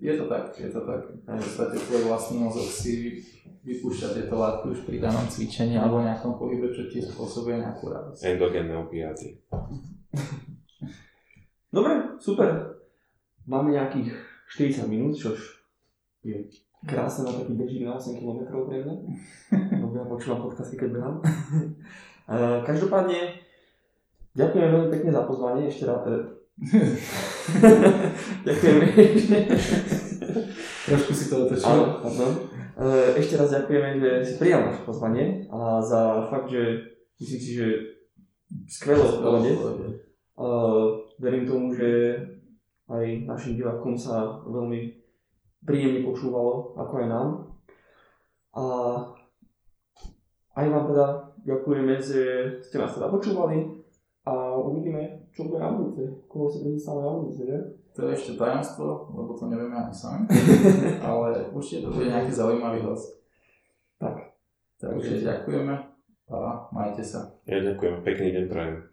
Je 0.03 0.13
to 0.19 0.27
tak, 0.27 0.51
je 0.59 0.67
to 0.67 0.83
tak. 0.83 1.03
V 1.15 1.39
podstate 1.39 1.79
tvoj 1.79 2.03
vlastný 2.11 2.43
mozog 2.43 2.67
si 2.67 3.23
vypúšťa 3.63 4.17
tieto 4.19 4.35
látky 4.35 4.73
už 4.73 4.81
pri 4.89 4.99
danom 4.99 5.23
cvičení 5.31 5.79
alebo 5.79 6.03
nejakom 6.03 6.35
pohybe, 6.35 6.75
čo 6.75 6.91
ti 6.91 6.99
spôsobuje 6.99 7.63
nejakú 7.63 7.87
radosť. 7.87 8.19
Endogenné 8.35 8.75
opiaty. 8.75 9.39
Dobre, 11.77 12.19
super. 12.19 12.81
Máme 13.47 13.77
nejakých 13.77 14.11
40 14.59 14.91
minút, 14.91 15.15
čož 15.15 15.63
je 16.27 16.51
krásne 16.83 17.29
na 17.29 17.33
taký 17.37 17.55
bežík 17.55 17.87
na 17.87 17.95
8 17.95 18.19
km 18.19 18.41
pre 18.67 18.83
mňa. 18.83 18.97
Lebo 19.79 19.95
ja 19.95 20.07
počúvam 20.09 20.51
podcasty, 20.51 20.75
keď 20.75 20.99
behám. 20.99 21.17
Každopádne, 22.69 23.50
ďakujem 24.37 24.69
veľmi 24.71 24.91
pekne 24.93 25.11
za 25.11 25.23
pozvanie, 25.27 25.63
ešte 25.67 25.85
raz. 25.89 26.03
E, 26.07 26.17
ďakujem. 28.49 28.77
Trošku 30.91 31.13
si 31.15 31.25
to 31.31 31.47
otočil. 31.47 31.67
Áno, 31.71 31.87
Ešte 33.17 33.35
raz 33.41 33.49
ďakujeme, 33.53 34.01
že 34.01 34.11
si 34.25 34.35
prijal 34.37 34.69
naše 34.69 34.83
pozvanie 34.85 35.47
a 35.49 35.81
za 35.81 36.27
fakt, 36.29 36.53
že 36.53 36.85
myslím 37.21 37.41
si, 37.41 37.51
že 37.57 37.69
skvelé 38.69 39.01
odpovede. 39.01 39.53
Verím 41.21 41.45
tomu, 41.45 41.73
že 41.77 42.17
aj 42.91 43.05
našim 43.29 43.55
divákom 43.55 43.95
sa 43.95 44.43
veľmi 44.45 45.01
príjemne 45.63 46.03
počúvalo, 46.03 46.75
ako 46.75 46.93
aj 47.05 47.07
nám. 47.07 47.29
A 48.57 48.65
aj 50.59 50.67
vám 50.67 50.85
teda 50.91 51.07
ďakujeme, 51.47 51.95
že 52.03 52.23
ste 52.65 52.77
nás 52.77 52.93
teda 52.93 53.09
počúvali 53.13 53.80
uvidíme, 54.69 55.25
čo 55.33 55.49
bude 55.49 55.63
na 55.63 55.73
budúce. 55.73 56.05
Koho 56.29 56.51
si 56.51 56.61
predstavíme 56.61 57.05
na 57.07 57.13
budúce, 57.17 57.41
že? 57.49 57.57
To 57.97 58.07
je 58.07 58.15
ešte 58.15 58.33
tajomstvo, 58.39 59.11
lebo 59.17 59.33
to 59.35 59.49
nevieme 59.49 59.75
ani 59.75 59.95
sami. 59.95 60.27
Ale 61.09 61.49
určite 61.51 61.87
to 61.87 61.95
bude 61.95 62.13
nejaký 62.13 62.33
zaujímavý 62.35 62.85
host. 62.85 63.19
Tak. 63.97 64.37
Takže 64.81 65.21
ďakujeme 65.21 65.75
a 66.31 66.71
majte 66.71 67.03
sa. 67.03 67.27
Ja 67.45 67.59
ďakujem, 67.61 68.07
pekný 68.07 68.29
deň 68.33 68.45
prajem. 68.47 68.90